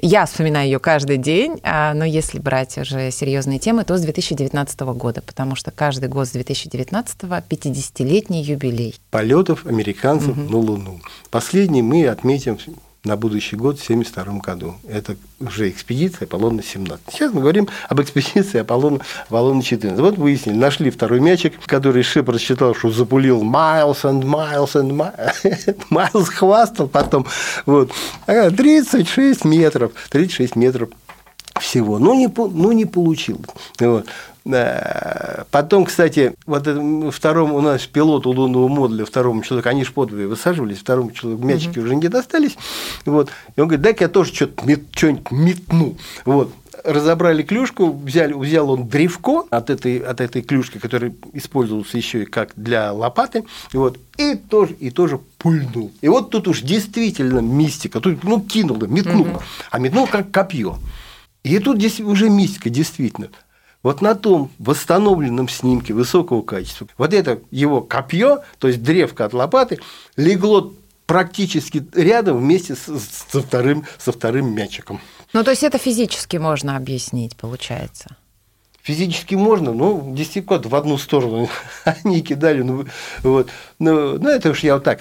Я 0.00 0.24
вспоминаю 0.24 0.64
ее 0.64 0.78
каждый 0.78 1.18
день, 1.18 1.60
а, 1.62 1.92
но 1.92 2.06
если 2.06 2.38
брать 2.38 2.78
уже 2.78 3.10
серьезные 3.10 3.58
темы, 3.58 3.84
то 3.84 3.98
с 3.98 4.00
2019 4.00 4.80
года, 4.80 5.20
потому 5.20 5.54
что 5.54 5.70
каждый 5.70 6.08
год 6.08 6.28
с 6.28 6.30
2019 6.30 7.18
50-летний 7.20 8.42
юбилей. 8.42 8.94
полетов 9.10 9.66
американцев 9.66 10.34
на 10.34 10.56
Луну. 10.56 11.00
Последний 11.30 11.82
мы 11.82 12.06
отметим 12.06 12.58
на 13.06 13.16
будущий 13.16 13.56
год 13.56 13.78
в 13.78 13.84
1972 13.84 14.40
году. 14.40 14.74
Это 14.88 15.16
уже 15.40 15.70
экспедиция 15.70 16.26
Аполлона-17. 16.26 16.98
Сейчас 17.10 17.32
мы 17.32 17.40
говорим 17.40 17.68
об 17.88 18.00
экспедиции 18.00 18.60
Аполлона, 18.60 19.00
Аполлона-14. 19.30 20.00
Вот 20.00 20.18
выяснили, 20.18 20.56
нашли 20.56 20.90
второй 20.90 21.20
мячик, 21.20 21.54
который 21.66 22.02
Шепард 22.02 22.40
считал, 22.40 22.74
что 22.74 22.90
запулил 22.90 23.42
miles 23.42 24.02
and 24.02 24.22
miles 24.22 24.74
and 24.74 25.08
miles. 25.90 26.24
Хвастал 26.24 26.88
потом. 26.88 27.26
Вот. 27.64 27.90
А, 28.26 28.50
36 28.50 29.44
метров. 29.44 29.92
36 30.10 30.56
метров 30.56 30.90
всего. 31.60 31.98
Ну, 31.98 32.14
не, 32.14 32.28
по- 32.28 32.48
ну, 32.48 32.72
не 32.72 32.84
получилось. 32.84 33.46
Вот. 33.80 34.06
Да. 34.44 35.44
Потом, 35.50 35.86
кстати, 35.86 36.34
вот 36.46 36.68
втором 37.12 37.52
у 37.52 37.60
нас 37.60 37.84
пилоту 37.86 38.30
лунного 38.30 38.68
модуля, 38.68 39.04
второму 39.04 39.42
человеку, 39.42 39.68
они 39.68 39.84
же 39.84 39.92
подвое 39.92 40.28
высаживались, 40.28 40.78
второму 40.78 41.10
человеку 41.10 41.44
мячики 41.44 41.80
уже 41.80 41.96
не 41.96 42.06
достались. 42.06 42.56
Вот. 43.04 43.30
И 43.56 43.60
он 43.60 43.66
говорит, 43.66 43.82
дай-ка 43.82 44.04
я 44.04 44.08
тоже 44.08 44.32
что-то 44.32 44.64
мет, 44.64 44.82
что-нибудь 44.92 45.30
метну. 45.32 45.96
Вот. 46.24 46.52
Разобрали 46.84 47.42
клюшку, 47.42 47.90
взяли, 47.90 48.34
взял 48.34 48.70
он 48.70 48.86
древко 48.86 49.42
от 49.50 49.70
этой, 49.70 49.98
от 49.98 50.20
этой 50.20 50.42
клюшки, 50.42 50.78
которая 50.78 51.12
использовался 51.32 51.96
еще 51.96 52.22
и 52.22 52.26
как 52.26 52.52
для 52.54 52.92
лопаты, 52.92 53.44
вот, 53.72 53.98
и 54.18 54.36
тоже, 54.36 54.74
и 54.74 54.90
тоже 54.90 55.18
пульнул. 55.38 55.90
И 56.00 56.08
вот 56.08 56.30
тут 56.30 56.46
уж 56.46 56.60
действительно 56.60 57.40
мистика. 57.40 57.98
Тут, 57.98 58.22
ну, 58.22 58.40
кинул, 58.40 58.76
метнул, 58.86 59.26
а 59.72 59.78
метнул 59.80 60.06
как 60.06 60.30
копье. 60.30 60.78
И 61.46 61.58
тут 61.60 61.76
здесь 61.78 62.00
уже 62.00 62.28
мистика, 62.28 62.70
действительно. 62.70 63.28
Вот 63.82 64.00
на 64.00 64.14
том 64.16 64.50
восстановленном 64.58 65.48
снимке 65.48 65.94
высокого 65.94 66.42
качества, 66.42 66.88
вот 66.98 67.14
это 67.14 67.40
его 67.52 67.80
копье, 67.80 68.42
то 68.58 68.66
есть 68.66 68.82
древко 68.82 69.24
от 69.24 69.32
лопаты, 69.32 69.78
легло 70.16 70.72
практически 71.06 71.86
рядом 71.94 72.38
вместе 72.38 72.74
с- 72.74 72.90
со 73.30 73.40
вторым, 73.42 73.84
со 73.96 74.10
вторым 74.10 74.52
мячиком. 74.52 75.00
Ну, 75.32 75.44
то 75.44 75.50
есть 75.50 75.62
это 75.62 75.78
физически 75.78 76.36
можно 76.36 76.76
объяснить, 76.76 77.36
получается. 77.36 78.16
Физически 78.82 79.36
можно, 79.36 79.72
но 79.72 80.02
действительно 80.16 80.58
в 80.60 80.74
одну 80.74 80.98
сторону 80.98 81.48
они 81.84 82.22
кидали. 82.22 82.62
Ну, 82.62 82.86
вот. 83.22 83.50
ну, 83.78 84.18
ну, 84.18 84.28
это 84.28 84.50
уж 84.50 84.60
я 84.64 84.74
вот 84.74 84.84
так, 84.84 85.00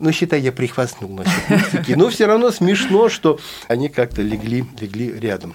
ну, 0.00 0.10
считай, 0.12 0.40
я 0.40 0.50
прихвастнул 0.50 1.10
мистики. 1.10 1.92
Но 1.92 2.08
все 2.08 2.26
равно 2.26 2.50
смешно, 2.50 3.08
что 3.08 3.38
они 3.68 3.88
как-то 3.88 4.22
легли, 4.22 4.64
легли 4.80 5.12
рядом. 5.12 5.54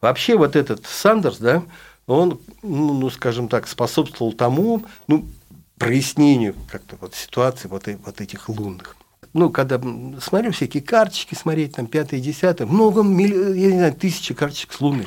Вообще 0.00 0.36
вот 0.36 0.56
этот 0.56 0.86
Сандерс, 0.86 1.38
да, 1.38 1.62
он, 2.06 2.40
ну, 2.62 2.94
ну, 2.94 3.10
скажем 3.10 3.48
так, 3.48 3.66
способствовал 3.66 4.32
тому, 4.32 4.84
ну, 5.06 5.26
прояснению 5.78 6.54
как-то 6.70 6.96
вот 7.00 7.14
ситуации 7.14 7.68
вот, 7.68 7.88
вот 8.04 8.20
этих 8.20 8.48
лунных. 8.48 8.96
Ну, 9.32 9.50
когда 9.50 9.80
смотрю 10.20 10.52
всякие 10.52 10.82
карточки, 10.82 11.34
смотреть 11.34 11.74
там 11.74 11.86
пятое, 11.86 12.20
десятое, 12.20 12.66
много, 12.66 13.02
я 13.02 13.72
не 13.72 13.78
знаю, 13.78 13.94
тысячи 13.94 14.32
карточек 14.32 14.72
с 14.72 14.80
Луны. 14.80 15.06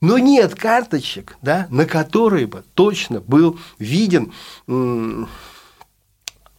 Но 0.00 0.18
нет 0.18 0.54
карточек, 0.54 1.38
да, 1.42 1.66
на 1.70 1.86
которые 1.86 2.46
бы 2.46 2.64
точно 2.74 3.20
был 3.20 3.58
виден 3.78 4.32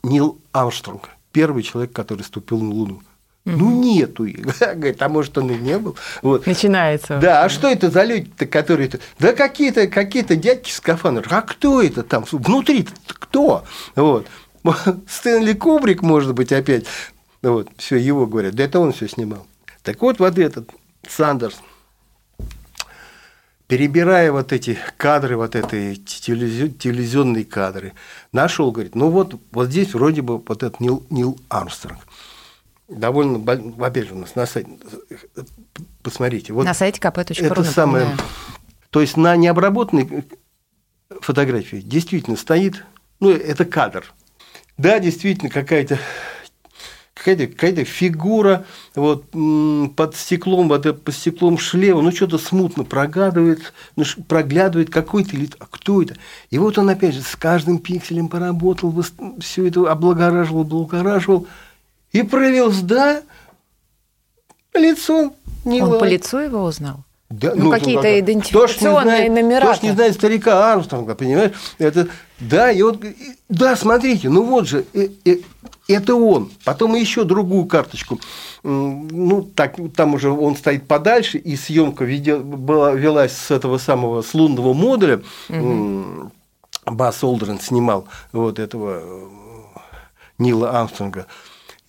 Нил 0.04 0.42
Армстронг, 0.52 1.10
первый 1.32 1.64
человек, 1.64 1.94
который 1.94 2.24
ступил 2.24 2.60
на 2.60 2.74
Луну. 2.74 3.02
Ну, 3.58 3.82
нету 3.82 4.25
их. 4.25 4.60
Говорит, 4.60 5.01
а 5.01 5.10
может, 5.10 5.38
он 5.38 5.51
и 5.51 5.58
не 5.58 5.77
был. 5.77 5.96
Вот. 6.22 6.46
Начинается. 6.46 7.20
Да, 7.20 7.44
а 7.44 7.50
что 7.50 7.68
это 7.68 7.89
за 7.89 8.03
люди-то, 8.03 8.46
которые... 8.46 8.89
-то... 8.89 9.00
Да 9.20 9.34
какие-то 9.34 9.88
какие 9.88 10.24
дядьки 10.24 10.70
в 10.70 10.74
скафандрах. 10.74 11.32
А 11.32 11.41
кто 11.41 11.82
это 11.82 12.03
там? 12.03 12.25
внутри 12.32 12.88
кто? 13.08 13.63
Вот. 13.96 14.27
Стэнли 15.08 15.53
Кубрик, 15.53 16.01
может 16.01 16.34
быть, 16.34 16.51
опять. 16.51 16.86
Вот, 17.41 17.70
все 17.77 17.96
его 17.96 18.25
говорят. 18.27 18.56
Да 18.56 18.63
это 18.63 18.79
он 18.79 18.91
все 18.91 19.08
снимал. 19.08 19.48
Так 19.84 20.01
вот, 20.01 20.20
вот 20.20 20.38
этот 20.38 20.70
Сандерс, 21.08 21.62
перебирая 23.68 24.32
вот 24.32 24.51
эти 24.51 24.77
кадры, 24.98 25.38
вот 25.38 25.56
эти 25.56 25.96
телевизион- 25.96 26.74
телевизионные 26.74 27.46
кадры, 27.46 27.94
нашел, 28.34 28.72
говорит, 28.72 28.96
ну 28.96 29.10
вот, 29.10 29.36
вот 29.51 29.70
здесь 29.70 29.94
вроде 29.94 30.22
бы 30.22 30.39
вот 30.39 30.63
этот 30.63 30.79
Нил, 30.79 31.06
Нил 31.10 31.39
Армстронг. 31.48 32.00
Довольно, 32.89 33.39
опять 33.86 34.08
же, 34.08 34.15
у 34.15 34.17
нас 34.17 34.36
на 34.36 34.48
сайте, 34.48 34.72
посмотрите. 36.01 36.53
Вот 36.53 36.65
На 36.65 36.74
сайте 36.74 37.00
kp.ru, 37.00 37.46
это 37.46 37.63
самое, 37.63 38.08
то 38.89 39.01
есть 39.01 39.15
на 39.15 39.36
необработанной 39.36 40.25
фотографии 41.22 41.77
действительно 41.77 42.36
стоит, 42.36 42.84
ну, 43.19 43.29
это 43.29 43.65
кадр. 43.65 44.12
Да, 44.77 45.00
действительно, 45.00 45.51
какая-то 45.51 46.00
какая-то 47.13 47.48
какая 47.48 47.86
фигура 47.86 48.65
вот, 48.96 49.25
под 49.96 50.15
стеклом, 50.15 50.69
вот, 50.69 51.03
под 51.03 51.13
стеклом 51.13 51.58
шлема, 51.58 52.01
ну, 52.01 52.12
что-то 52.12 52.38
смутно 52.38 52.86
прогадывает, 52.86 53.74
ну, 53.96 54.05
проглядывает 54.27 54.89
какой-то 54.89 55.36
или 55.36 55.50
а 55.60 55.65
кто 55.69 56.01
это? 56.01 56.15
И 56.50 56.58
вот 56.58 56.77
он, 56.77 56.89
опять 56.89 57.15
же, 57.15 57.22
с 57.22 57.36
каждым 57.36 57.79
пикселем 57.79 58.29
поработал, 58.29 58.96
все 59.39 59.67
это 59.67 59.91
облагораживал, 59.91 60.62
облагораживал, 60.62 61.48
и 62.12 62.24
проявился, 62.24 62.84
да, 62.84 63.22
лицо 64.74 65.34
Нила. 65.66 65.94
Он 65.94 66.00
по 66.00 66.06
лицу 66.06 66.38
его 66.39 66.63
узнал? 66.63 67.04
Да, 67.30 67.54
ну, 67.56 67.66
ну, 67.66 67.72
какие-то 67.72 68.08
ну, 68.08 68.20
идентификационные 68.20 69.30
номера. 69.30 69.62
Кто 69.62 69.74
ж 69.75 69.82
не 69.84 69.92
знает 69.92 70.16
старика 70.16 70.74
Армстронга, 70.74 71.13
понимаешь? 71.13 71.51
Это, 71.78 72.08
да, 72.39 72.72
и 72.72 72.82
вот, 72.82 73.04
да, 73.50 73.75
смотрите, 73.75 74.30
ну 74.30 74.44
вот 74.44 74.68
же, 74.68 74.86
э, 74.94 75.10
э, 75.25 75.38
это 75.88 76.16
он. 76.16 76.51
Потом 76.66 76.96
еще 76.96 77.25
другую 77.25 77.66
карточку. 77.66 78.20
Ну, 78.63 79.44
так, 79.56 79.75
там 79.96 80.16
уже 80.16 80.32
он 80.32 80.56
стоит 80.56 80.88
подальше, 80.88 81.38
и 81.38 81.56
съемка 81.56 82.04
была, 82.42 82.94
велась 82.94 83.34
с 83.34 83.51
этого 83.51 83.78
самого, 83.78 84.24
с 84.24 84.34
лунного 84.34 84.74
модуля. 84.74 85.22
Угу. 85.50 86.32
Бас 86.86 87.24
Олдрен 87.24 87.60
снимал 87.60 88.08
вот 88.32 88.58
этого 88.58 89.01
э, 89.04 89.28
Нила 90.39 90.72
Армстронга. 90.80 91.28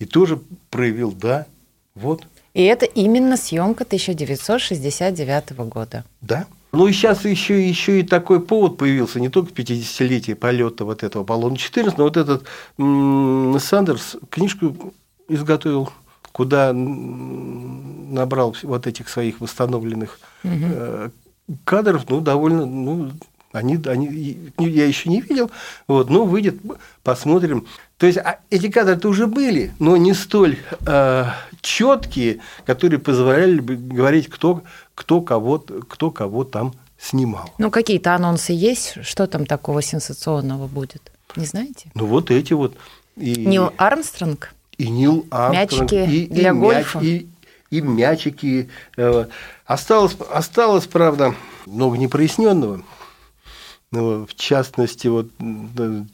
И 0.01 0.05
тоже 0.05 0.41
проявил, 0.69 1.11
да, 1.11 1.45
вот, 1.93 2.25
и 2.53 2.63
это 2.63 2.85
именно 2.85 3.37
съемка 3.37 3.83
1969 3.83 5.51
года. 5.69 6.03
Да. 6.21 6.45
Ну 6.73 6.87
и 6.87 6.93
сейчас 6.93 7.25
еще, 7.25 7.67
еще 7.67 7.99
и 7.99 8.03
такой 8.03 8.41
повод 8.41 8.77
появился, 8.77 9.19
не 9.19 9.29
только 9.29 9.51
50-летие 9.51 10.35
полета 10.35 10.85
вот 10.85 11.03
этого 11.03 11.23
Аполлона-14, 11.23 11.95
но 11.97 12.03
вот 12.05 12.17
этот 12.17 12.43
Сандерс 13.61 14.15
книжку 14.29 14.93
изготовил, 15.27 15.89
куда 16.31 16.71
набрал 16.73 18.55
вот 18.63 18.87
этих 18.87 19.09
своих 19.09 19.41
восстановленных 19.41 20.19
угу. 20.45 21.11
кадров, 21.65 22.09
ну, 22.09 22.21
довольно, 22.21 22.65
ну, 22.65 23.11
они, 23.51 23.77
они, 23.85 24.49
я 24.57 24.85
еще 24.85 25.09
не 25.09 25.19
видел, 25.19 25.51
вот, 25.87 26.09
но 26.09 26.25
выйдет, 26.25 26.55
посмотрим. 27.03 27.67
То 28.01 28.07
есть 28.07 28.17
а 28.17 28.39
эти 28.49 28.67
кадры-то 28.67 29.07
уже 29.09 29.27
были, 29.27 29.73
но 29.77 29.95
не 29.95 30.15
столь 30.15 30.57
э, 30.87 31.25
четкие, 31.61 32.39
которые 32.65 32.99
позволяли 32.99 33.59
бы 33.59 33.75
говорить, 33.75 34.27
кто, 34.27 34.63
кто, 34.95 35.21
кого, 35.21 35.59
кто 35.59 36.09
кого 36.09 36.43
там 36.43 36.73
снимал. 36.99 37.53
Ну, 37.59 37.69
какие-то 37.69 38.15
анонсы 38.15 38.53
есть? 38.53 38.95
Что 39.05 39.27
там 39.27 39.45
такого 39.45 39.83
сенсационного 39.83 40.65
будет? 40.65 41.11
Не 41.35 41.45
знаете? 41.45 41.91
Ну, 41.93 42.07
вот 42.07 42.31
эти 42.31 42.53
вот. 42.53 42.75
И, 43.17 43.45
Нил 43.45 43.71
Армстронг? 43.77 44.55
И 44.79 44.89
Нил 44.89 45.27
Армстронг. 45.29 45.91
Мячики 45.91 46.11
и, 46.11 46.25
для 46.25 46.49
и 46.49 46.53
гольфа? 46.53 46.97
Мяч, 46.97 47.05
и, 47.05 47.29
и 47.69 47.81
мячики. 47.81 48.69
Э, 48.97 49.25
осталось, 49.67 50.17
осталось, 50.31 50.87
правда, 50.87 51.35
много 51.67 51.99
непроясненного. 51.99 52.81
Ну, 53.91 54.25
в 54.25 54.35
частности, 54.35 55.07
вот 55.07 55.27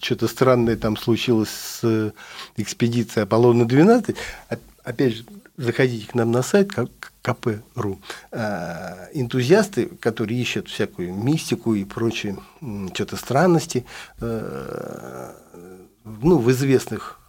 что-то 0.01 0.27
странное 0.27 0.75
там 0.75 0.97
случилось 0.97 1.49
с 1.49 2.13
экспедицией 2.55 3.25
Аполлона-12. 3.25 4.15
Опять 4.83 5.17
же, 5.17 5.25
заходите 5.57 6.07
к 6.07 6.15
нам 6.15 6.31
на 6.31 6.41
сайт 6.41 6.71
КП.ру. 7.21 7.99
А, 8.31 9.09
энтузиасты, 9.13 9.87
которые 9.99 10.41
ищут 10.41 10.69
всякую 10.69 11.13
мистику 11.13 11.75
и 11.75 11.83
прочие 11.83 12.37
что-то 12.93 13.15
странности, 13.15 13.85
э, 14.21 15.33
ну, 16.03 16.37
в 16.39 16.49
известных 16.51 17.19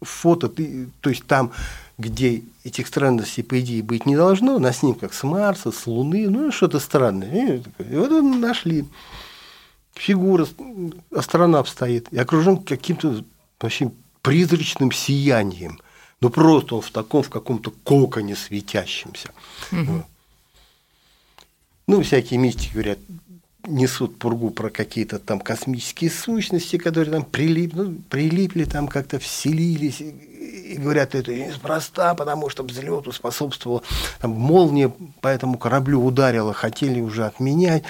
фото, 0.00 0.48
то 0.48 1.10
есть 1.10 1.24
там, 1.26 1.52
где 1.98 2.42
этих 2.64 2.88
странностей, 2.88 3.44
по 3.44 3.60
идее, 3.60 3.82
быть 3.82 4.06
не 4.06 4.16
должно, 4.16 4.58
на 4.58 4.72
снимках 4.72 5.14
с 5.14 5.22
Марса, 5.22 5.70
с 5.70 5.86
Луны, 5.86 6.28
ну, 6.28 6.50
что-то 6.50 6.80
странное. 6.80 7.62
И 7.78 7.94
вот 7.94 8.10
нашли 8.22 8.86
фигура, 9.98 10.46
астронавт 11.14 11.68
стоит, 11.68 12.08
и 12.12 12.18
окружен 12.18 12.58
каким-то 12.58 13.24
вообще 13.60 13.90
призрачным 14.22 14.92
сиянием. 14.92 15.80
Ну, 16.20 16.30
просто 16.30 16.76
он 16.76 16.82
в 16.82 16.90
таком, 16.90 17.22
в 17.22 17.30
каком-то 17.30 17.70
коконе 17.84 18.34
светящемся. 18.34 19.30
Угу. 19.70 20.04
Ну, 21.86 22.02
всякие 22.02 22.38
мистики 22.38 22.72
говорят, 22.72 22.98
несут 23.66 24.18
пургу 24.18 24.50
про 24.50 24.70
какие-то 24.70 25.18
там 25.18 25.40
космические 25.40 26.10
сущности, 26.10 26.76
которые 26.76 27.12
там 27.12 27.24
прилип, 27.24 27.74
ну, 27.74 27.96
прилипли, 28.08 28.64
там 28.64 28.88
как-то 28.88 29.18
вселились. 29.18 30.00
И 30.00 30.76
говорят, 30.76 31.14
это 31.14 31.34
неспроста, 31.34 32.14
потому 32.14 32.50
что 32.50 32.62
взлету 32.62 33.12
способствовала 33.12 33.82
там, 34.20 34.32
молния 34.32 34.92
по 35.20 35.28
этому 35.28 35.56
кораблю 35.56 36.04
ударила, 36.04 36.52
хотели 36.52 37.00
уже 37.00 37.26
отменять. 37.26 37.84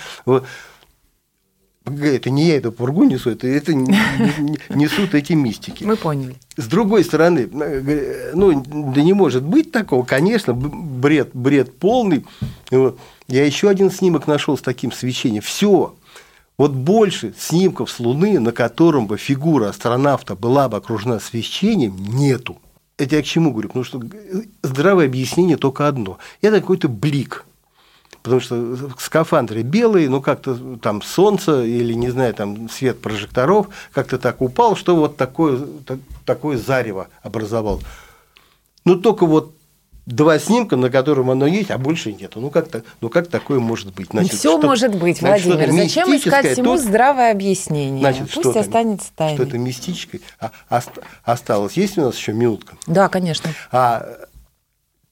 Это 1.91 2.31
не 2.31 2.47
я 2.47 2.57
эту 2.57 2.73
пургу 2.73 3.05
несу, 3.05 3.31
это, 3.31 3.47
это 3.47 3.75
несут 3.75 5.15
эти 5.15 5.33
мистики. 5.33 5.85
Мы 5.85 5.97
поняли. 5.97 6.37
С 6.57 6.67
другой 6.67 7.05
стороны, 7.05 7.49
э, 7.53 8.33
ну, 8.35 8.63
да 8.95 9.03
не 9.03 9.13
может 9.13 9.43
быть 9.43 9.73
такого, 9.73 10.05
конечно, 10.05 10.55
бред, 10.55 11.31
бред 11.35 11.79
полный. 11.79 12.25
Я 12.71 13.45
еще 13.45 13.69
один 13.69 13.91
снимок 13.91 14.27
нашел 14.27 14.57
с 14.57 14.63
таким 14.63 14.93
свечением. 14.93 15.43
Все. 15.43 15.95
Вот 16.57 16.73
больше 16.73 17.35
снимков 17.39 17.91
с 17.91 18.01
Луны, 18.01 18.41
на 18.41 18.53
котором 18.53 19.07
бы 19.07 19.17
фигура 19.17 19.69
астронавта 19.69 20.35
была 20.35 20.69
бы 20.69 20.77
окружена 20.77 21.21
свечением, 21.21 21.97
нету. 21.97 22.59
Это 22.97 23.17
я 23.17 23.23
к 23.23 23.27
чему 23.27 23.53
говорю? 23.53 23.69
Потому 23.69 23.85
что 23.85 24.03
здравое 24.63 25.07
объяснение 25.07 25.57
только 25.57 25.87
одно. 25.87 26.19
Это 26.41 26.61
какой-то 26.61 26.89
блик– 26.89 27.45
потому 28.29 28.41
что 28.41 28.91
скафандры 28.99 29.63
белые, 29.63 30.09
ну 30.09 30.21
как-то 30.21 30.77
там 30.81 31.03
солнце 31.03 31.65
или, 31.65 31.95
не 31.95 32.11
знаю, 32.11 32.35
там 32.35 32.69
свет 32.69 33.01
прожекторов 33.01 33.69
как-то 33.93 34.19
так 34.19 34.41
упал, 34.41 34.77
что 34.77 34.97
вот 34.97 35.17
такое, 35.17 35.61
такое 36.25 36.59
зарево 36.59 37.09
образовал. 37.23 37.81
Ну 38.85 38.97
только 38.97 39.27
вот 39.27 39.55
два 40.07 40.39
снимка, 40.39 40.77
на 40.77 40.91
котором 40.91 41.31
оно 41.31 41.47
есть, 41.47 41.71
а 41.71 41.79
больше 41.79 42.13
нет. 42.13 42.33
Ну 42.35 42.51
как, 42.51 42.69
-то, 42.69 42.83
ну 43.01 43.09
как 43.09 43.29
такое 43.29 43.61
может 43.61 43.95
быть? 43.95 44.09
Значит, 44.11 44.35
Все 44.35 44.59
что, 44.59 44.67
может 44.67 44.95
быть, 44.95 45.19
значит, 45.19 45.47
Владимир. 45.47 45.73
Зачем 45.73 46.17
искать 46.17 46.53
всему 46.53 46.77
тут, 46.77 46.81
здравое 46.81 47.31
объяснение? 47.31 48.01
Значит, 48.01 48.31
Пусть 48.33 48.57
останется 48.57 49.09
тайной. 49.15 49.37
Что-то 49.37 49.59
мистическое 49.59 50.21
а, 50.41 50.83
осталось. 51.25 51.75
Есть 51.75 51.99
у 51.99 52.03
нас 52.03 52.17
еще 52.17 52.33
минутка? 52.33 52.77
Да, 52.87 53.09
конечно. 53.09 53.51
А 53.71 54.07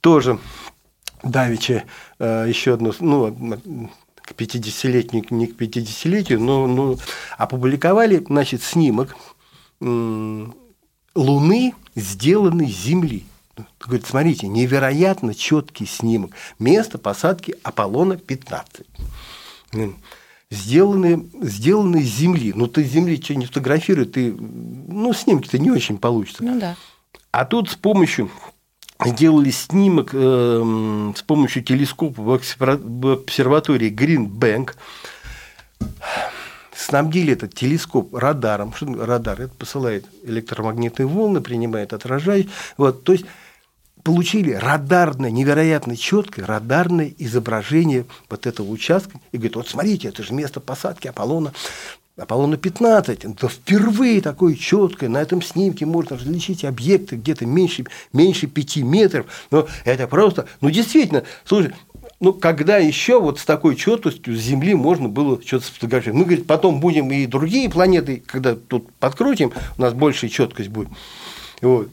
тоже 0.01 0.39
Давича 1.31 1.85
э, 2.19 2.47
еще 2.49 2.75
одно, 2.75 2.93
ну, 3.01 3.91
к 4.17 4.33
50-летию, 4.33 5.25
не 5.31 5.47
к 5.47 5.61
50-летию, 5.61 6.41
но, 6.41 6.67
но 6.67 6.97
опубликовали, 7.39 8.25
значит, 8.27 8.63
снимок 8.63 9.17
Луны, 9.81 11.75
сделанный 11.95 12.71
с 12.71 12.77
Земли. 12.77 13.25
Говорит, 13.81 14.07
смотрите, 14.07 14.49
невероятно 14.49 15.35
четкий 15.35 15.87
снимок. 15.87 16.33
Место 16.59 16.99
посадки 16.99 17.57
Аполлона-15. 17.63 18.85
Сделанный, 20.51 21.29
сделанный 21.41 22.03
с 22.03 22.15
Земли. 22.17 22.53
Ну, 22.55 22.67
ты 22.67 22.85
с 22.85 22.89
Земли 22.89 23.21
что 23.23 23.35
не 23.35 23.47
фотографируй, 23.47 24.05
ты, 24.07 24.33
ну, 24.33 25.13
снимки-то 25.13 25.59
не 25.59 25.71
очень 25.71 25.99
получится. 25.99 26.45
Ну, 26.45 26.61
да. 26.61 26.77
А 27.33 27.45
тут 27.45 27.71
с 27.71 27.77
помощью 27.77 28.31
сделали 29.05 29.51
снимок 29.51 30.11
э, 30.13 31.13
с 31.17 31.23
помощью 31.23 31.63
телескопа 31.63 32.23
в 32.23 32.33
обсерватории 32.33 33.89
Гринбэнк. 33.89 34.77
Снабдили 36.75 37.33
этот 37.33 37.55
телескоп 37.55 38.15
радаром. 38.15 38.73
Что 38.75 39.05
радар? 39.05 39.41
Это 39.41 39.55
посылает 39.55 40.07
электромагнитные 40.25 41.07
волны, 41.07 41.41
принимает 41.41 41.93
отражающие. 41.93 42.51
Вот, 42.77 43.03
то 43.05 43.13
есть 43.13 43.25
получили 44.03 44.53
радарное, 44.53 45.31
невероятно 45.31 45.97
четкое 45.97 46.47
радарное 46.47 47.13
изображение 47.19 48.07
вот 48.29 48.47
этого 48.47 48.71
участка. 48.71 49.19
И 49.33 49.37
говорит, 49.37 49.57
вот 49.57 49.69
смотрите, 49.69 50.09
это 50.09 50.23
же 50.23 50.33
место 50.33 50.61
посадки 50.61 51.09
Аполлона 51.09 51.53
Аполлона 52.17 52.57
15, 52.57 53.25
это 53.27 53.49
впервые 53.49 54.23
такое 54.23 54.55
четкое, 54.55 55.11
на 55.11 55.21
этом 55.21 55.43
снимке 55.43 55.85
можно 55.85 56.17
различить 56.17 56.65
объекты 56.65 57.17
где-то 57.17 57.45
меньше, 57.45 57.85
меньше 58.15 58.47
5 58.47 58.77
метров, 58.79 59.27
но 59.51 59.67
это 59.85 60.09
просто, 60.09 60.47
ну 60.63 60.71
действительно, 60.71 61.25
слушай, 61.45 61.73
ну, 62.19 62.33
когда 62.33 62.79
еще 62.79 63.21
вот 63.21 63.39
с 63.39 63.45
такой 63.45 63.77
четкостью 63.77 64.35
с 64.35 64.41
Земли 64.41 64.75
можно 64.75 65.11
было 65.11 65.39
что-то 65.45 65.67
сфотографировать. 65.67 66.19
Мы, 66.19 66.25
говорит, 66.25 66.47
потом 66.47 66.81
будем 66.81 67.11
и 67.11 67.27
другие 67.27 67.69
планеты, 67.69 68.23
когда 68.25 68.55
тут 68.55 68.91
подкрутим, 68.95 69.53
у 69.77 69.83
нас 69.83 69.93
большая 69.93 70.31
четкость 70.31 70.71
будет. 70.71 70.89
Вот. 71.61 71.91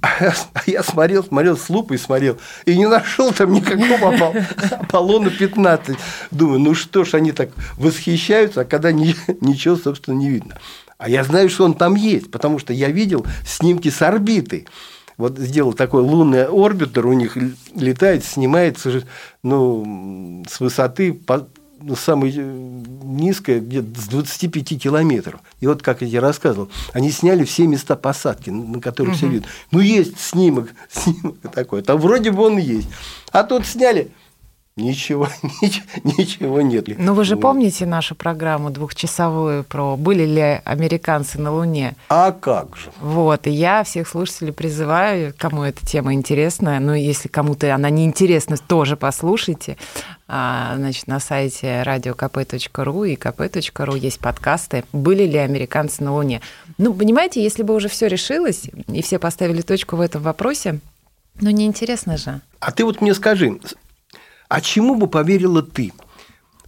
А 0.00 0.62
я 0.66 0.82
смотрел, 0.82 1.24
смотрел 1.24 1.56
с 1.56 1.68
лупой, 1.70 1.98
смотрел, 1.98 2.38
и 2.66 2.76
не 2.76 2.86
нашел 2.86 3.32
там 3.32 3.52
никакого 3.52 4.34
Аполлона 4.70 5.30
15. 5.30 5.96
Думаю, 6.30 6.60
ну 6.60 6.74
что 6.74 7.04
ж 7.04 7.14
они 7.14 7.32
так 7.32 7.50
восхищаются, 7.76 8.62
а 8.62 8.64
когда 8.64 8.92
ничего, 8.92 9.76
собственно, 9.76 10.16
не 10.16 10.28
видно. 10.28 10.58
А 10.98 11.08
я 11.08 11.24
знаю, 11.24 11.48
что 11.48 11.64
он 11.64 11.74
там 11.74 11.94
есть, 11.94 12.30
потому 12.30 12.58
что 12.58 12.72
я 12.72 12.88
видел 12.88 13.26
снимки 13.46 13.90
с 13.90 14.00
орбиты. 14.02 14.66
вот 15.16 15.38
сделал 15.38 15.72
такой 15.72 16.02
лунный 16.02 16.46
орбитер, 16.46 17.06
у 17.06 17.12
них 17.12 17.36
летает, 17.74 18.24
снимается 18.24 19.02
ну, 19.42 20.44
с 20.48 20.60
высоты 20.60 21.12
самой 21.96 22.32
э, 22.36 22.82
низкой, 23.02 23.60
где-то 23.60 24.00
с 24.00 24.06
25 24.06 24.82
километров. 24.82 25.40
И 25.60 25.66
вот, 25.66 25.82
как 25.82 26.02
я 26.02 26.08
тебе 26.08 26.18
рассказывал, 26.20 26.70
они 26.92 27.10
сняли 27.10 27.44
все 27.44 27.66
места 27.66 27.96
посадки, 27.96 28.50
на 28.50 28.80
которых 28.80 29.12
угу. 29.12 29.18
все 29.18 29.28
видно. 29.28 29.48
Ну, 29.70 29.80
есть 29.80 30.18
снимок, 30.18 30.70
снимок 30.90 31.36
такой, 31.52 31.82
там 31.82 31.98
вроде 31.98 32.30
бы 32.30 32.42
он 32.44 32.58
есть. 32.58 32.88
А 33.32 33.44
тут 33.44 33.66
сняли, 33.66 34.10
Ничего, 34.76 35.28
ничего, 35.62 35.86
ничего 36.02 36.60
нет. 36.60 36.88
Но 36.98 37.04
ну, 37.04 37.14
вы 37.14 37.24
же 37.24 37.36
помните 37.36 37.86
нашу 37.86 38.16
программу 38.16 38.70
двухчасовую 38.70 39.62
про 39.62 39.96
были 39.96 40.24
ли 40.24 40.60
американцы 40.64 41.40
на 41.40 41.52
Луне? 41.52 41.94
А 42.08 42.32
как 42.32 42.76
же? 42.76 42.90
Вот, 43.00 43.46
и 43.46 43.50
я 43.50 43.84
всех 43.84 44.08
слушателей 44.08 44.52
призываю, 44.52 45.32
кому 45.38 45.62
эта 45.62 45.86
тема 45.86 46.14
интересна, 46.14 46.80
ну, 46.80 46.92
если 46.92 47.28
кому-то 47.28 47.72
она 47.72 47.88
не 47.88 48.04
интересна, 48.04 48.56
тоже 48.56 48.96
послушайте. 48.96 49.76
А, 50.26 50.74
значит, 50.76 51.06
на 51.06 51.20
сайте 51.20 51.84
radiokp.ru 51.84 53.08
и 53.08 53.14
kp.ru 53.14 53.96
есть 53.96 54.18
подкасты 54.18 54.82
«Были 54.92 55.24
ли 55.24 55.38
американцы 55.38 56.02
на 56.02 56.14
Луне?». 56.14 56.40
Ну, 56.78 56.94
понимаете, 56.94 57.40
если 57.40 57.62
бы 57.62 57.76
уже 57.76 57.88
все 57.88 58.08
решилось, 58.08 58.70
и 58.88 59.02
все 59.02 59.20
поставили 59.20 59.60
точку 59.60 59.94
в 59.94 60.00
этом 60.00 60.22
вопросе, 60.22 60.80
ну, 61.40 61.50
неинтересно 61.50 62.16
же. 62.16 62.40
А 62.58 62.72
ты 62.72 62.84
вот 62.84 63.00
мне 63.00 63.14
скажи, 63.14 63.60
а 64.48 64.60
чему 64.60 64.94
бы 64.94 65.06
поверила 65.06 65.62
ты? 65.62 65.92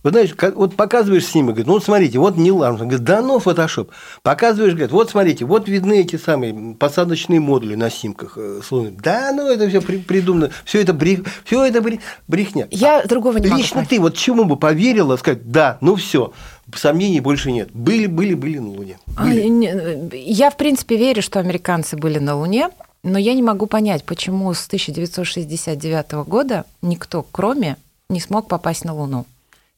Вот 0.07 0.13
знаешь, 0.13 0.37
вот 0.55 0.77
показываешь 0.77 1.27
снимок, 1.27 1.57
говорит, 1.57 1.67
ну 1.67 1.73
вот 1.73 1.85
смотрите, 1.85 2.21
вот 2.21 2.37
Нил 2.37 2.63
Армстронг, 2.63 2.93
говорит, 2.93 3.05
да 3.05 3.23
ну 3.23 3.41
фотошоп. 3.41 3.91
Показываешь, 4.23 4.75
говорит, 4.75 4.93
вот 4.93 5.11
смотрите, 5.11 5.45
вот 5.45 5.69
видны 5.69 5.99
эти 5.99 6.15
самые 6.15 6.77
посадочные 6.77 7.41
модули 7.41 7.75
на 7.75 7.91
снимках 7.91 8.39
э, 8.39 8.61
с 8.65 8.71
Луны. 8.71 8.93
Да 8.97 9.33
ну 9.33 9.51
это 9.51 9.69
все 9.69 9.81
при, 9.81 9.97
придумано, 9.97 10.51
все 10.65 10.81
это, 10.81 10.93
брех, 10.93 11.23
все 11.45 11.65
это 11.65 11.83
брехня. 12.29 12.69
Я 12.71 13.01
а 13.01 13.09
другого 13.09 13.39
не 13.39 13.49
Лично 13.49 13.79
могу 13.79 13.89
ты 13.89 13.99
вот 13.99 14.17
чему 14.17 14.45
бы 14.45 14.55
поверила, 14.55 15.17
сказать, 15.17 15.51
да, 15.51 15.77
ну 15.81 15.97
все, 15.97 16.33
сомнений 16.73 17.19
больше 17.19 17.51
нет. 17.51 17.71
Были, 17.73 18.07
были, 18.07 18.35
были 18.35 18.59
на 18.59 18.71
Луне. 18.71 18.99
Были. 19.07 20.15
Я, 20.15 20.51
в 20.51 20.57
принципе, 20.57 20.97
верю, 20.97 21.21
что 21.21 21.41
американцы 21.41 21.97
были 21.97 22.21
на 22.21 22.37
Луне. 22.37 22.71
Но 23.07 23.19
я 23.21 23.35
не 23.35 23.43
могу 23.43 23.69
понять, 23.69 24.03
почему 24.03 24.53
с 24.53 24.67
1969 24.67 26.27
года 26.27 26.65
никто, 26.83 27.25
кроме, 27.31 27.77
не 28.09 28.19
смог 28.19 28.49
попасть 28.49 28.85
на 28.85 28.95
Луну 28.95 29.27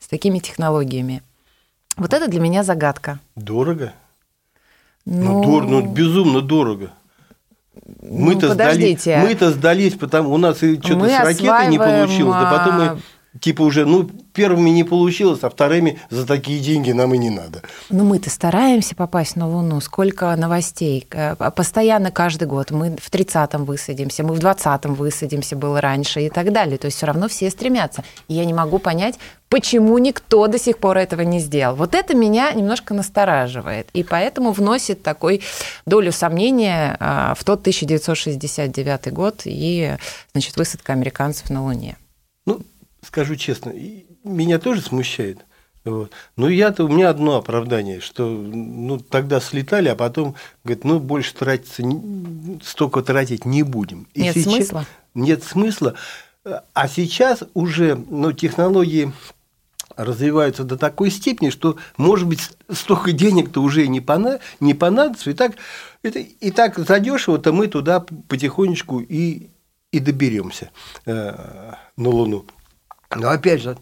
с 0.00 0.08
такими 0.08 0.38
технологиями. 0.38 1.22
Вот 1.98 2.14
это 2.14 2.28
для 2.28 2.40
меня 2.40 2.62
загадка. 2.62 3.18
Дорого? 3.36 3.92
Ну, 5.04 5.42
ну, 5.42 5.44
дор, 5.44 5.66
ну 5.66 5.86
безумно 5.86 6.40
дорого. 6.40 6.90
Мы-то 8.00 8.48
ну, 8.48 8.54
сдались, 8.54 9.04
мы-то 9.04 9.50
сдались, 9.50 9.92
потому 9.92 10.32
у 10.32 10.38
нас 10.38 10.56
что-то 10.56 11.06
с 11.06 11.20
ракетой 11.20 11.68
не 11.68 11.78
получилось, 11.78 12.34
да 12.34 12.50
потом 12.50 12.74
мы 12.76 12.84
а, 12.86 12.98
типа 13.40 13.62
уже, 13.62 13.85
ну, 13.85 14.09
первыми 14.33 14.70
не 14.70 14.85
получилось, 14.85 15.40
а 15.42 15.51
вторыми 15.51 15.98
за 16.11 16.27
такие 16.27 16.61
деньги 16.61 16.92
нам 16.92 17.14
и 17.14 17.18
не 17.18 17.31
надо. 17.31 17.62
Ну, 17.90 18.05
мы-то 18.05 18.31
стараемся 18.31 18.94
попасть 18.94 19.37
на 19.37 19.48
Луну. 19.48 19.81
Сколько 19.81 20.35
новостей. 20.37 21.07
Э, 21.11 21.35
постоянно 21.51 22.11
каждый 22.11 22.46
год. 22.46 22.70
Мы 22.70 22.96
в 22.96 23.11
30-м 23.11 23.64
высадимся, 23.64 24.22
мы 24.22 24.35
в 24.35 24.38
20-м 24.38 24.94
высадимся, 24.94 25.57
было 25.57 25.81
раньше 25.81 26.22
и 26.22 26.31
так 26.31 26.53
далее. 26.53 26.79
То 26.79 26.87
есть 26.87 26.96
все 26.96 27.07
равно 27.07 27.29
все 27.29 27.51
стремятся. 27.51 28.05
И 28.29 28.35
я 28.35 28.44
не 28.44 28.55
могу 28.55 28.79
понять, 28.79 29.18
почему 29.48 29.98
никто 29.98 30.46
до 30.46 30.59
сих 30.59 30.79
пор 30.79 30.98
этого 30.98 31.22
не 31.22 31.40
сделал. 31.40 31.74
Вот 31.74 31.94
это 31.94 32.14
меня 32.14 32.53
немножко 32.53 32.94
настораживает. 32.94 33.88
И 33.92 34.03
поэтому 34.03 34.53
вносит 34.53 35.03
такой 35.03 35.42
долю 35.87 36.12
сомнения 36.12 36.96
э, 37.01 37.35
в 37.37 37.44
тот 37.44 37.61
1969 37.61 39.12
год 39.12 39.42
и, 39.44 39.96
значит, 40.33 40.57
высадка 40.57 40.92
американцев 40.92 41.51
на 41.51 41.64
Луне. 41.64 41.96
Ну, 43.08 43.12
скажу 43.12 43.36
честно, 43.36 43.72
меня 44.24 44.58
тоже 44.58 44.82
смущает. 44.82 45.44
Вот. 45.84 46.12
Но 46.36 46.48
я-то, 46.48 46.84
у 46.84 46.88
меня 46.88 47.08
одно 47.08 47.36
оправдание, 47.36 48.00
что 48.00 48.28
ну, 48.28 48.98
тогда 48.98 49.40
слетали, 49.40 49.88
а 49.88 49.96
потом, 49.96 50.34
говорит, 50.64 50.84
ну, 50.84 51.00
больше 51.00 51.34
тратиться, 51.34 51.82
столько 52.62 53.02
тратить 53.02 53.46
не 53.46 53.62
будем. 53.62 54.06
И 54.12 54.22
нет 54.22 54.34
сейчас, 54.34 54.52
смысла? 54.52 54.86
Нет 55.14 55.42
смысла. 55.42 55.94
А 56.74 56.88
сейчас 56.88 57.44
уже 57.54 57.94
ну, 57.94 58.32
технологии 58.32 59.12
развиваются 59.96 60.64
до 60.64 60.76
такой 60.76 61.10
степени, 61.10 61.50
что, 61.50 61.76
может 61.96 62.28
быть, 62.28 62.50
столько 62.70 63.12
денег-то 63.12 63.62
уже 63.62 63.88
не, 63.88 64.00
пона, 64.00 64.40
не 64.60 64.74
понадобится. 64.74 65.30
И 65.30 65.34
так, 65.34 65.52
это, 66.02 66.18
и 66.18 66.50
так 66.50 66.78
задешево-то 66.78 67.52
мы 67.52 67.68
туда 67.68 68.00
потихонечку 68.28 69.00
и, 69.00 69.48
и 69.90 69.98
доберемся 69.98 70.70
э, 71.06 71.72
на 71.96 72.08
Луну. 72.08 72.44
Но 73.14 73.30
опять 73.30 73.62
же, 73.62 73.76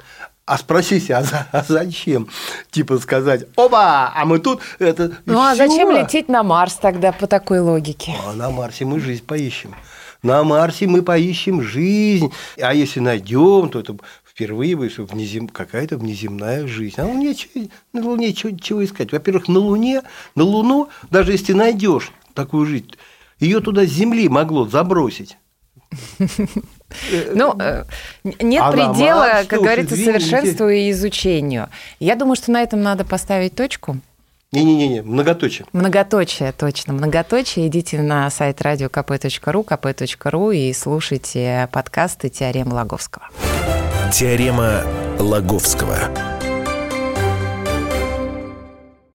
а 0.45 0.59
спросите, 0.59 1.15
а, 1.15 1.23
за, 1.25 1.49
а 1.51 1.65
зачем? 1.67 2.29
Типа 2.71 2.99
сказать, 2.99 3.47
оба, 3.57 4.13
а 4.15 4.25
мы 4.25 4.39
тут 4.39 4.61
это. 4.79 5.19
Ну 5.27 5.41
а 5.41 5.57
зачем 5.57 5.91
лететь 5.91 6.29
на 6.29 6.45
Марс 6.45 6.75
тогда 6.75 7.11
по 7.11 7.27
такой 7.27 7.59
логике? 7.59 8.15
А 8.25 8.33
на 8.33 8.51
Марсе 8.51 8.85
мы 8.85 9.01
жизнь 9.01 9.25
поищем. 9.25 9.75
На 10.23 10.45
Марсе 10.45 10.87
мы 10.87 11.03
поищем 11.03 11.63
жизнь. 11.63 12.33
А 12.61 12.73
если 12.75 13.01
найдем, 13.01 13.69
то 13.69 13.81
это 13.81 13.97
впервые 14.25 14.77
внезем... 14.77 15.49
какая-то 15.49 15.99
внеземная 15.99 16.67
жизнь. 16.69 16.95
А 16.99 17.05
на 17.05 17.11
Луне, 17.11 17.35
на 17.93 18.03
Луне 18.03 18.33
чего, 18.33 18.57
чего 18.57 18.85
искать? 18.85 19.11
Во-первых, 19.11 19.49
на 19.49 19.59
Луне, 19.59 20.03
на 20.37 20.45
Луну, 20.45 20.89
даже 21.11 21.33
если 21.33 21.55
найдешь 21.55 22.13
такую 22.35 22.67
жизнь, 22.67 22.93
ее 23.41 23.61
туда 23.61 23.85
с 23.85 23.91
Земли 23.91 24.29
могло 24.29 24.67
забросить. 24.67 25.39
Ну, 27.35 27.55
э, 27.59 27.85
нет 28.41 28.63
а 28.65 28.73
предела, 28.73 29.45
как 29.49 29.61
говорится, 29.61 29.97
совершенству 29.97 30.69
и 30.69 30.91
изучению. 30.91 31.69
Я 32.01 32.15
думаю, 32.17 32.37
что 32.37 32.51
на 32.51 32.63
этом 32.63 32.83
надо 32.83 33.05
поставить 33.05 33.55
точку. 33.55 33.99
Не-не-не, 34.53 35.03
многоточие. 35.03 35.67
Многоточие, 35.73 36.53
точно. 36.53 36.93
Многоточие. 36.93 37.67
Идите 37.67 38.01
на 38.01 38.31
сайт 38.31 38.61
radiokp.ru, 38.61 39.65
kp.ru 39.65 40.57
и 40.57 40.73
слушайте 40.73 41.69
подкасты 41.73 42.29
«Теорема 42.29 42.75
Лаговского». 42.75 43.29
«Теорема 44.13 44.83
Лаговского». 45.19 46.36